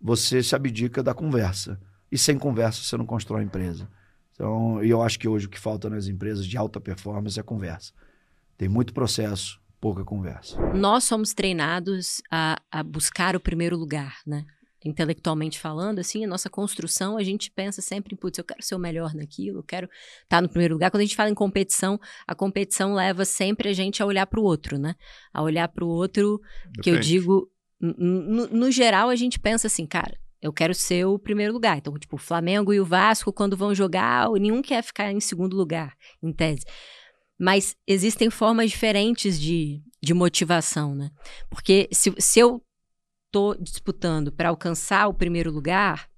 você 0.00 0.42
se 0.42 0.54
abdica 0.54 1.02
da 1.02 1.12
conversa. 1.12 1.78
E 2.10 2.16
sem 2.16 2.38
conversa 2.38 2.82
você 2.82 2.96
não 2.96 3.04
constrói 3.04 3.42
empresa. 3.42 3.88
Então, 4.32 4.82
e 4.82 4.88
eu 4.88 5.02
acho 5.02 5.18
que 5.18 5.28
hoje 5.28 5.46
o 5.46 5.50
que 5.50 5.58
falta 5.60 5.90
nas 5.90 6.06
empresas 6.06 6.46
de 6.46 6.56
alta 6.56 6.80
performance 6.80 7.38
é 7.38 7.42
conversa. 7.42 7.92
Tem 8.56 8.68
muito 8.68 8.94
processo, 8.94 9.60
pouca 9.80 10.04
conversa. 10.04 10.58
Nós 10.72 11.04
somos 11.04 11.34
treinados 11.34 12.22
a, 12.30 12.60
a 12.70 12.82
buscar 12.82 13.36
o 13.36 13.40
primeiro 13.40 13.76
lugar, 13.76 14.16
né? 14.26 14.46
Intelectualmente 14.84 15.58
falando, 15.58 15.98
assim, 15.98 16.24
a 16.24 16.28
nossa 16.28 16.48
construção, 16.48 17.16
a 17.16 17.22
gente 17.22 17.50
pensa 17.50 17.82
sempre, 17.82 18.16
putz, 18.16 18.38
eu 18.38 18.44
quero 18.44 18.62
ser 18.62 18.74
o 18.74 18.78
melhor 18.78 19.14
naquilo, 19.14 19.58
eu 19.58 19.62
quero 19.62 19.86
estar 19.86 20.36
tá 20.38 20.40
no 20.40 20.48
primeiro 20.48 20.74
lugar. 20.74 20.90
Quando 20.90 21.02
a 21.02 21.04
gente 21.04 21.16
fala 21.16 21.30
em 21.30 21.34
competição, 21.34 22.00
a 22.26 22.34
competição 22.34 22.94
leva 22.94 23.24
sempre 23.24 23.68
a 23.68 23.72
gente 23.72 24.02
a 24.02 24.06
olhar 24.06 24.26
para 24.26 24.40
o 24.40 24.44
outro, 24.44 24.78
né? 24.78 24.94
A 25.32 25.42
olhar 25.42 25.68
para 25.68 25.84
o 25.84 25.88
outro, 25.88 26.40
Depende. 26.64 26.80
que 26.82 26.90
eu 26.90 26.98
digo, 26.98 27.50
no, 27.80 28.46
no 28.48 28.70
geral, 28.70 29.08
a 29.08 29.16
gente 29.16 29.38
pensa 29.38 29.66
assim, 29.66 29.86
cara, 29.86 30.18
eu 30.40 30.52
quero 30.52 30.74
ser 30.74 31.04
o 31.04 31.18
primeiro 31.18 31.52
lugar. 31.52 31.76
Então, 31.76 31.98
tipo, 31.98 32.16
o 32.16 32.18
Flamengo 32.18 32.72
e 32.72 32.80
o 32.80 32.84
Vasco, 32.84 33.32
quando 33.32 33.56
vão 33.56 33.74
jogar, 33.74 34.30
nenhum 34.32 34.62
quer 34.62 34.82
ficar 34.82 35.12
em 35.12 35.20
segundo 35.20 35.56
lugar, 35.56 35.94
em 36.22 36.32
tese. 36.32 36.64
Mas 37.38 37.76
existem 37.86 38.30
formas 38.30 38.70
diferentes 38.70 39.40
de, 39.40 39.82
de 40.02 40.14
motivação, 40.14 40.94
né? 40.94 41.10
Porque 41.48 41.88
se, 41.92 42.14
se 42.18 42.38
eu 42.38 42.62
tô 43.30 43.54
disputando 43.54 44.32
para 44.32 44.48
alcançar 44.48 45.06
o 45.08 45.14
primeiro 45.14 45.50
lugar, 45.50 46.10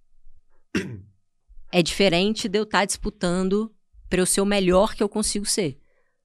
é 1.71 1.83
diferente 1.83 2.49
de 2.49 2.59
eu 2.59 2.65
estar 2.65 2.81
tá 2.81 2.85
disputando 2.85 3.75
para 4.09 4.21
eu 4.21 4.27
ser 4.27 4.41
o 4.41 4.47
melhor 4.47 4.95
que 4.95 5.03
eu 5.03 5.09
consigo 5.09 5.47
ser. 5.47 5.79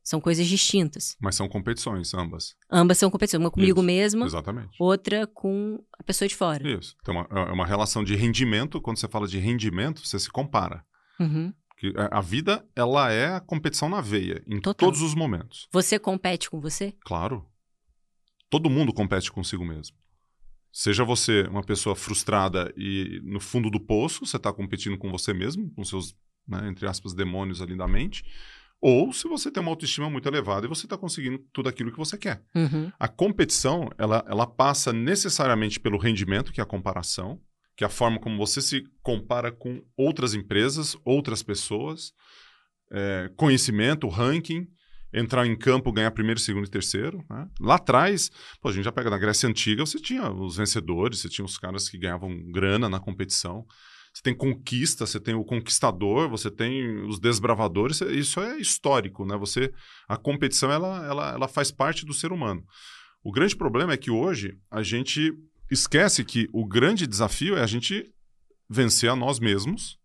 São 0.04 0.21
coisas 0.21 0.47
distintas. 0.47 1.17
Mas 1.19 1.36
são 1.36 1.50
competições, 1.50 2.13
ambas. 2.13 2.56
Ambas 2.71 2.97
são 2.97 3.12
competições. 3.12 3.41
Uma 3.41 3.52
comigo 3.52 3.82
Isso, 3.82 3.86
mesma, 3.86 4.26
exatamente. 4.26 4.78
outra 4.80 5.28
com 5.28 5.84
a 6.00 6.04
pessoa 6.04 6.30
de 6.30 6.36
fora. 6.36 6.65
Isso. 6.65 6.95
Então, 7.02 7.28
é 7.30 7.52
uma 7.52 7.65
relação 7.65 8.06
de 8.06 8.15
rendimento. 8.15 8.80
Quando 8.80 8.97
você 8.97 9.08
fala 9.10 9.28
de 9.28 9.38
rendimento, 9.38 10.08
você 10.08 10.17
se 10.17 10.30
compara. 10.30 10.86
Uhum. 11.19 11.54
A 12.10 12.21
vida, 12.21 12.65
ela 12.73 13.12
é 13.12 13.36
a 13.36 13.41
competição 13.41 13.89
na 13.89 14.00
veia, 14.00 14.41
em 14.47 14.62
Total. 14.62 14.88
todos 14.88 15.02
os 15.02 15.13
momentos. 15.13 15.67
Você 15.73 16.00
compete 16.00 16.50
com 16.50 16.62
você? 16.62 16.93
Claro. 17.02 17.45
Todo 18.50 18.69
mundo 18.69 18.93
compete 18.93 19.30
consigo 19.30 19.65
mesmo. 19.65 19.95
Seja 20.78 21.04
você 21.04 21.42
uma 21.50 21.63
pessoa 21.63 21.96
frustrada 21.96 22.72
e 22.78 23.20
no 23.24 23.40
fundo 23.40 23.68
do 23.68 23.80
poço, 23.80 24.28
você 24.28 24.38
está 24.38 24.54
competindo 24.54 24.96
com 24.96 25.10
você 25.10 25.34
mesmo, 25.34 25.72
com 25.72 25.84
seus, 25.84 26.16
né, 26.48 26.70
entre 26.70 26.86
aspas, 26.86 27.16
demônios 27.16 27.63
ali 27.63 27.76
da 27.76 27.88
mente, 27.88 28.24
ou 28.80 29.12
se 29.12 29.28
você 29.28 29.50
tem 29.50 29.60
uma 29.60 29.72
autoestima 29.72 30.08
muito 30.08 30.28
elevada 30.28 30.68
e 30.68 30.70
você 30.70 30.86
está 30.86 30.96
conseguindo 30.96 31.40
tudo 31.52 31.68
aquilo 31.68 31.92
que 31.92 31.98
você 31.98 32.16
quer. 32.16 32.44
Uhum. 32.54 32.92
A 33.00 33.08
competição, 33.08 33.90
ela, 33.98 34.24
ela 34.30 34.46
passa 34.46 34.94
necessariamente 34.94 35.80
pelo 35.80 35.98
rendimento, 35.98 36.54
que 36.54 36.62
é 36.62 36.63
a 36.63 36.68
comparação, 36.68 37.42
que 37.76 37.84
é 37.84 37.88
a 37.88 37.90
forma 37.90 38.20
como 38.20 38.38
você 38.38 38.62
se 38.62 38.84
compara 39.02 39.52
com 39.52 39.82
outras 39.98 40.36
empresas, 40.36 40.96
outras 41.04 41.42
pessoas, 41.42 42.13
é, 42.92 43.32
conhecimento, 43.36 44.08
ranking, 44.08 44.68
entrar 45.13 45.46
em 45.46 45.56
campo, 45.56 45.91
ganhar 45.91 46.12
primeiro, 46.12 46.39
segundo 46.39 46.65
e 46.65 46.70
terceiro. 46.70 47.24
Né? 47.30 47.48
Lá 47.60 47.76
atrás, 47.76 48.32
pô, 48.62 48.70
a 48.70 48.72
gente 48.72 48.86
já 48.86 48.91
pega 48.91 49.10
na 49.10 49.17
Grécia 49.17 49.48
Antiga, 49.48 49.86
você 49.86 50.00
tinha 50.00 50.32
os 50.32 50.58
vencedores, 50.58 51.20
você 51.20 51.30
tinha 51.30 51.46
os 51.46 51.58
caras 51.58 51.89
que 51.89 51.98
ganhavam 51.98 52.52
grana 52.52 52.89
na 52.89 53.00
competição. 53.00 53.65
Você 54.13 54.24
tem 54.24 54.36
conquista, 54.36 55.06
você 55.06 55.20
tem 55.20 55.36
o 55.36 55.43
conquistador, 55.43 56.28
você 56.28 56.50
tem 56.50 57.06
os 57.06 57.20
desbravadores, 57.20 58.02
isso 58.02 58.39
é 58.41 58.58
histórico, 58.58 59.24
né? 59.26 59.38
Você, 59.38 59.72
a 60.08 60.17
competição, 60.17 60.72
ela, 60.72 61.06
ela, 61.06 61.34
ela 61.34 61.48
faz 61.48 61.70
parte 61.70 62.04
do 62.04 62.13
ser 62.13 62.32
humano. 62.32 62.63
O 63.24 63.32
grande 63.32 63.56
problema 63.56 63.93
é 63.93 63.98
que 63.98 64.10
hoje 64.10 64.58
a 64.72 64.82
gente 64.82 65.34
esquece 65.70 66.24
que 66.24 66.48
o 66.52 66.65
grande 66.65 67.06
desafio 67.06 67.58
é 67.58 67.62
a 67.62 67.67
gente 67.67 68.12
vencer 68.70 69.10
a 69.10 69.15
nós 69.15 69.39
mesmos 69.39 70.00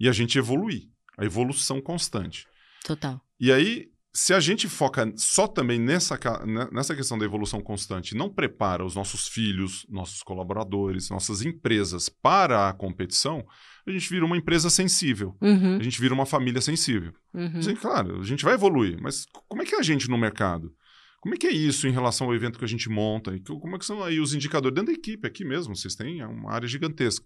e 0.00 0.08
a 0.08 0.12
gente 0.12 0.38
evoluir, 0.38 0.84
a 1.18 1.24
evolução 1.24 1.80
constante. 1.80 2.46
Total. 2.84 3.20
E 3.38 3.52
aí, 3.52 3.88
se 4.12 4.32
a 4.34 4.40
gente 4.40 4.68
foca 4.68 5.12
só 5.16 5.46
também 5.46 5.78
nessa, 5.78 6.18
né, 6.46 6.68
nessa 6.72 6.94
questão 6.96 7.18
da 7.18 7.24
evolução 7.24 7.60
constante 7.60 8.12
e 8.12 8.18
não 8.18 8.32
prepara 8.32 8.84
os 8.84 8.94
nossos 8.94 9.28
filhos, 9.28 9.86
nossos 9.88 10.22
colaboradores, 10.22 11.10
nossas 11.10 11.42
empresas 11.42 12.08
para 12.08 12.68
a 12.68 12.72
competição, 12.72 13.44
a 13.86 13.90
gente 13.90 14.08
vira 14.08 14.24
uma 14.24 14.36
empresa 14.36 14.70
sensível. 14.70 15.36
Uhum. 15.40 15.76
A 15.78 15.82
gente 15.82 16.00
vira 16.00 16.12
uma 16.14 16.26
família 16.26 16.60
sensível. 16.60 17.12
Uhum. 17.34 17.62
Sim, 17.62 17.74
claro, 17.76 18.20
a 18.20 18.24
gente 18.24 18.44
vai 18.44 18.54
evoluir, 18.54 18.98
mas 19.00 19.24
como 19.48 19.62
é 19.62 19.64
que 19.64 19.74
é 19.74 19.78
a 19.78 19.82
gente 19.82 20.08
no 20.08 20.18
mercado? 20.18 20.74
Como 21.20 21.34
é 21.34 21.38
que 21.38 21.46
é 21.46 21.52
isso 21.52 21.86
em 21.88 21.92
relação 21.92 22.28
ao 22.28 22.34
evento 22.34 22.58
que 22.58 22.64
a 22.64 22.68
gente 22.68 22.88
monta? 22.88 23.34
E 23.34 23.40
co- 23.40 23.58
como 23.58 23.76
é 23.76 23.78
que 23.78 23.84
são 23.84 24.02
aí 24.02 24.20
os 24.20 24.34
indicadores 24.34 24.74
dentro 24.74 24.92
da 24.92 24.98
equipe 24.98 25.26
aqui 25.26 25.44
mesmo? 25.44 25.74
Vocês 25.76 25.94
têm 25.94 26.24
uma 26.24 26.52
área 26.52 26.68
gigantesca. 26.68 27.24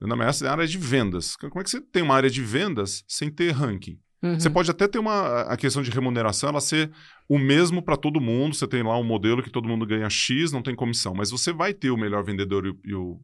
Dentro 0.00 0.08
da 0.08 0.16
Maersk, 0.16 0.42
é 0.42 0.48
a 0.48 0.52
área 0.52 0.66
de 0.66 0.78
vendas. 0.78 1.36
Como 1.36 1.60
é 1.60 1.62
que 1.64 1.70
você 1.70 1.80
tem 1.80 2.02
uma 2.02 2.14
área 2.14 2.30
de 2.30 2.42
vendas 2.42 3.04
sem 3.06 3.30
ter 3.30 3.52
ranking? 3.52 3.98
Uhum. 4.22 4.38
Você 4.38 4.50
pode 4.50 4.70
até 4.70 4.86
ter 4.86 4.98
uma 4.98 5.42
a 5.42 5.56
questão 5.56 5.82
de 5.82 5.90
remuneração, 5.90 6.50
ela 6.50 6.60
ser 6.60 6.90
o 7.28 7.38
mesmo 7.38 7.82
para 7.82 7.96
todo 7.96 8.20
mundo. 8.20 8.54
Você 8.54 8.66
tem 8.66 8.82
lá 8.82 8.98
um 8.98 9.04
modelo 9.04 9.42
que 9.42 9.50
todo 9.50 9.68
mundo 9.68 9.86
ganha 9.86 10.10
X, 10.10 10.52
não 10.52 10.62
tem 10.62 10.74
comissão, 10.74 11.14
mas 11.14 11.30
você 11.30 11.52
vai 11.52 11.72
ter 11.72 11.90
o 11.90 11.96
melhor 11.96 12.22
vendedor 12.22 12.66
e 12.66 12.70
o, 12.70 12.80
e 12.84 12.94
o, 12.94 13.20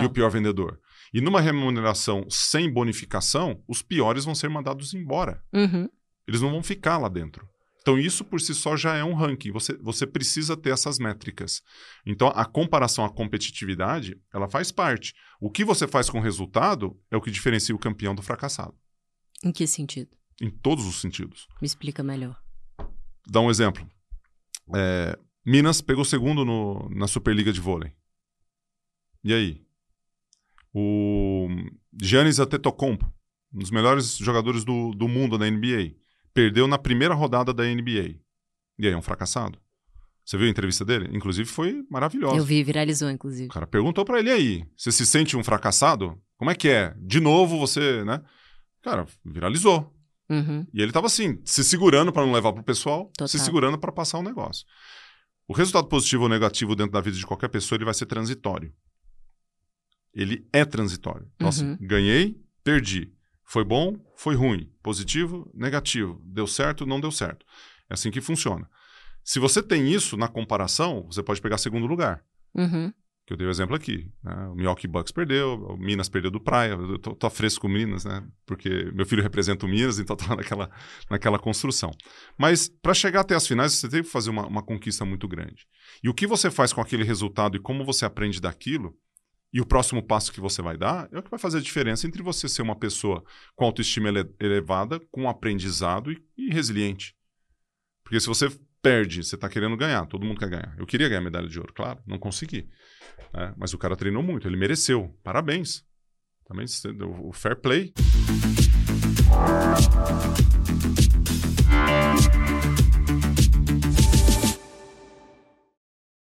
e 0.00 0.04
o 0.04 0.10
pior 0.10 0.30
vendedor. 0.30 0.80
E 1.12 1.20
numa 1.20 1.40
remuneração 1.40 2.26
sem 2.28 2.72
bonificação, 2.72 3.62
os 3.68 3.82
piores 3.82 4.24
vão 4.24 4.34
ser 4.34 4.48
mandados 4.48 4.94
embora. 4.94 5.42
Uhum. 5.52 5.88
Eles 6.26 6.40
não 6.40 6.50
vão 6.50 6.62
ficar 6.62 6.98
lá 6.98 7.08
dentro. 7.08 7.46
Então, 7.80 7.98
isso 7.98 8.22
por 8.22 8.38
si 8.38 8.54
só 8.54 8.76
já 8.76 8.96
é 8.96 9.02
um 9.02 9.14
ranking. 9.14 9.50
Você, 9.50 9.74
você 9.78 10.06
precisa 10.06 10.54
ter 10.54 10.74
essas 10.74 10.98
métricas. 10.98 11.62
Então, 12.04 12.30
a 12.34 12.44
comparação 12.44 13.02
à 13.02 13.08
competitividade, 13.08 14.20
ela 14.30 14.46
faz 14.46 14.70
parte. 14.70 15.14
O 15.40 15.50
que 15.50 15.64
você 15.64 15.88
faz 15.88 16.10
com 16.10 16.18
o 16.18 16.22
resultado 16.22 16.94
é 17.10 17.16
o 17.16 17.20
que 17.22 17.30
diferencia 17.30 17.74
o 17.74 17.78
campeão 17.78 18.14
do 18.14 18.20
fracassado. 18.20 18.74
Em 19.42 19.50
que 19.50 19.66
sentido? 19.66 20.17
Em 20.40 20.50
todos 20.50 20.86
os 20.86 21.00
sentidos. 21.00 21.48
Me 21.60 21.66
explica 21.66 22.02
melhor. 22.02 22.40
Dá 23.26 23.40
um 23.40 23.50
exemplo. 23.50 23.88
É, 24.74 25.18
Minas 25.44 25.80
pegou 25.80 26.04
segundo 26.04 26.44
no- 26.44 26.88
na 26.90 27.06
Superliga 27.08 27.52
de 27.52 27.60
Vôlei. 27.60 27.92
E 29.24 29.32
aí? 29.34 29.62
O 30.72 31.48
Giannis 32.00 32.38
Antetokounmpo, 32.38 33.04
um 33.52 33.58
dos 33.58 33.70
melhores 33.70 34.16
jogadores 34.18 34.64
do, 34.64 34.92
do 34.92 35.08
mundo 35.08 35.38
na 35.38 35.46
NBA, 35.50 35.94
perdeu 36.32 36.68
na 36.68 36.78
primeira 36.78 37.14
rodada 37.14 37.52
da 37.52 37.64
NBA. 37.64 38.14
E 38.78 38.86
aí, 38.86 38.92
é 38.92 38.96
um 38.96 39.02
fracassado? 39.02 39.58
Você 40.24 40.36
viu 40.36 40.46
a 40.46 40.50
entrevista 40.50 40.84
dele? 40.84 41.08
Inclusive 41.16 41.48
foi 41.48 41.84
maravilhosa. 41.90 42.36
Eu 42.36 42.44
vi, 42.44 42.62
viralizou, 42.62 43.10
inclusive. 43.10 43.46
O 43.48 43.52
cara 43.52 43.66
perguntou 43.66 44.04
pra 44.04 44.18
ele 44.18 44.28
"E 44.28 44.32
aí, 44.32 44.64
você 44.76 44.92
se 44.92 45.06
sente 45.06 45.36
um 45.36 45.42
fracassado? 45.42 46.20
Como 46.36 46.50
é 46.50 46.54
que 46.54 46.68
é? 46.68 46.94
De 46.98 47.18
novo 47.18 47.58
você, 47.58 48.04
né? 48.04 48.22
Cara, 48.82 49.06
viralizou. 49.24 49.92
Uhum. 50.28 50.66
E 50.74 50.82
ele 50.82 50.92
tava 50.92 51.06
assim, 51.06 51.40
se 51.44 51.64
segurando 51.64 52.12
para 52.12 52.24
não 52.26 52.32
levar 52.32 52.52
pro 52.52 52.62
pessoal, 52.62 53.06
Total. 53.16 53.28
se 53.28 53.38
segurando 53.38 53.78
para 53.78 53.90
passar 53.92 54.18
o 54.18 54.22
negócio. 54.22 54.66
O 55.46 55.54
resultado 55.54 55.88
positivo 55.88 56.24
ou 56.24 56.28
negativo 56.28 56.76
dentro 56.76 56.92
da 56.92 57.00
vida 57.00 57.16
de 57.16 57.26
qualquer 57.26 57.48
pessoa, 57.48 57.76
ele 57.76 57.84
vai 57.86 57.94
ser 57.94 58.06
transitório. 58.06 58.72
Ele 60.14 60.46
é 60.52 60.64
transitório. 60.64 61.30
Então, 61.36 61.48
assim, 61.48 61.70
Uhum. 61.70 61.78
ganhei, 61.80 62.36
perdi. 62.64 63.12
Foi 63.44 63.64
bom, 63.64 63.96
foi 64.16 64.34
ruim. 64.34 64.70
Positivo, 64.82 65.50
negativo. 65.54 66.20
Deu 66.24 66.46
certo, 66.46 66.84
não 66.84 67.00
deu 67.00 67.10
certo. 67.10 67.46
É 67.88 67.94
assim 67.94 68.10
que 68.10 68.20
funciona. 68.20 68.68
Se 69.24 69.38
você 69.38 69.62
tem 69.62 69.90
isso 69.90 70.16
na 70.16 70.28
comparação, 70.28 71.04
você 71.06 71.22
pode 71.22 71.40
pegar 71.40 71.56
segundo 71.58 71.86
lugar. 71.86 72.22
Uhum. 72.54 72.92
Que 73.28 73.34
eu 73.34 73.36
dei 73.36 73.46
o 73.46 73.50
exemplo 73.50 73.76
aqui. 73.76 74.10
né? 74.24 74.46
O 74.46 74.54
Milwaukee 74.54 74.88
Bucks 74.88 75.12
perdeu, 75.12 75.52
o 75.52 75.76
Minas 75.76 76.08
perdeu 76.08 76.30
do 76.30 76.40
Praia. 76.40 76.70
Eu 76.70 76.98
tô, 76.98 77.14
tô 77.14 77.28
fresco 77.28 77.60
com 77.60 77.66
o 77.66 77.70
Minas, 77.70 78.06
né? 78.06 78.26
Porque 78.46 78.90
meu 78.94 79.04
filho 79.04 79.22
representa 79.22 79.66
o 79.66 79.68
Minas, 79.68 79.98
então 79.98 80.16
tá 80.16 80.28
naquela, 80.34 80.70
naquela 81.10 81.38
construção. 81.38 81.90
Mas 82.38 82.70
para 82.70 82.94
chegar 82.94 83.20
até 83.20 83.34
as 83.34 83.46
finais, 83.46 83.74
você 83.74 83.86
tem 83.86 84.02
que 84.02 84.08
fazer 84.08 84.30
uma, 84.30 84.46
uma 84.46 84.62
conquista 84.62 85.04
muito 85.04 85.28
grande. 85.28 85.66
E 86.02 86.08
o 86.08 86.14
que 86.14 86.26
você 86.26 86.50
faz 86.50 86.72
com 86.72 86.80
aquele 86.80 87.04
resultado 87.04 87.54
e 87.54 87.60
como 87.60 87.84
você 87.84 88.06
aprende 88.06 88.40
daquilo, 88.40 88.96
e 89.52 89.60
o 89.60 89.66
próximo 89.66 90.02
passo 90.02 90.32
que 90.32 90.40
você 90.40 90.62
vai 90.62 90.78
dar, 90.78 91.06
é 91.12 91.18
o 91.18 91.22
que 91.22 91.30
vai 91.30 91.38
fazer 91.38 91.58
a 91.58 91.60
diferença 91.60 92.06
entre 92.06 92.22
você 92.22 92.48
ser 92.48 92.62
uma 92.62 92.76
pessoa 92.76 93.22
com 93.54 93.66
autoestima 93.66 94.08
ele- 94.08 94.34
elevada, 94.40 94.98
com 95.10 95.28
aprendizado 95.28 96.10
e, 96.10 96.18
e 96.34 96.48
resiliente. 96.48 97.14
Porque 98.02 98.18
se 98.20 98.26
você 98.26 98.48
perde, 98.80 99.22
você 99.22 99.34
está 99.34 99.50
querendo 99.50 99.76
ganhar, 99.76 100.06
todo 100.06 100.24
mundo 100.24 100.38
quer 100.38 100.48
ganhar. 100.48 100.74
Eu 100.78 100.86
queria 100.86 101.10
ganhar 101.10 101.20
medalha 101.20 101.46
de 101.46 101.58
ouro, 101.58 101.74
claro, 101.74 102.00
não 102.06 102.18
consegui. 102.18 102.66
Né? 103.32 103.54
mas 103.56 103.74
o 103.74 103.78
cara 103.78 103.96
treinou 103.96 104.22
muito, 104.22 104.48
ele 104.48 104.56
mereceu. 104.56 105.14
Parabéns. 105.22 105.84
Também 106.46 106.66
o 106.66 107.28
o 107.28 107.32
fair 107.32 107.56
play. 107.56 107.92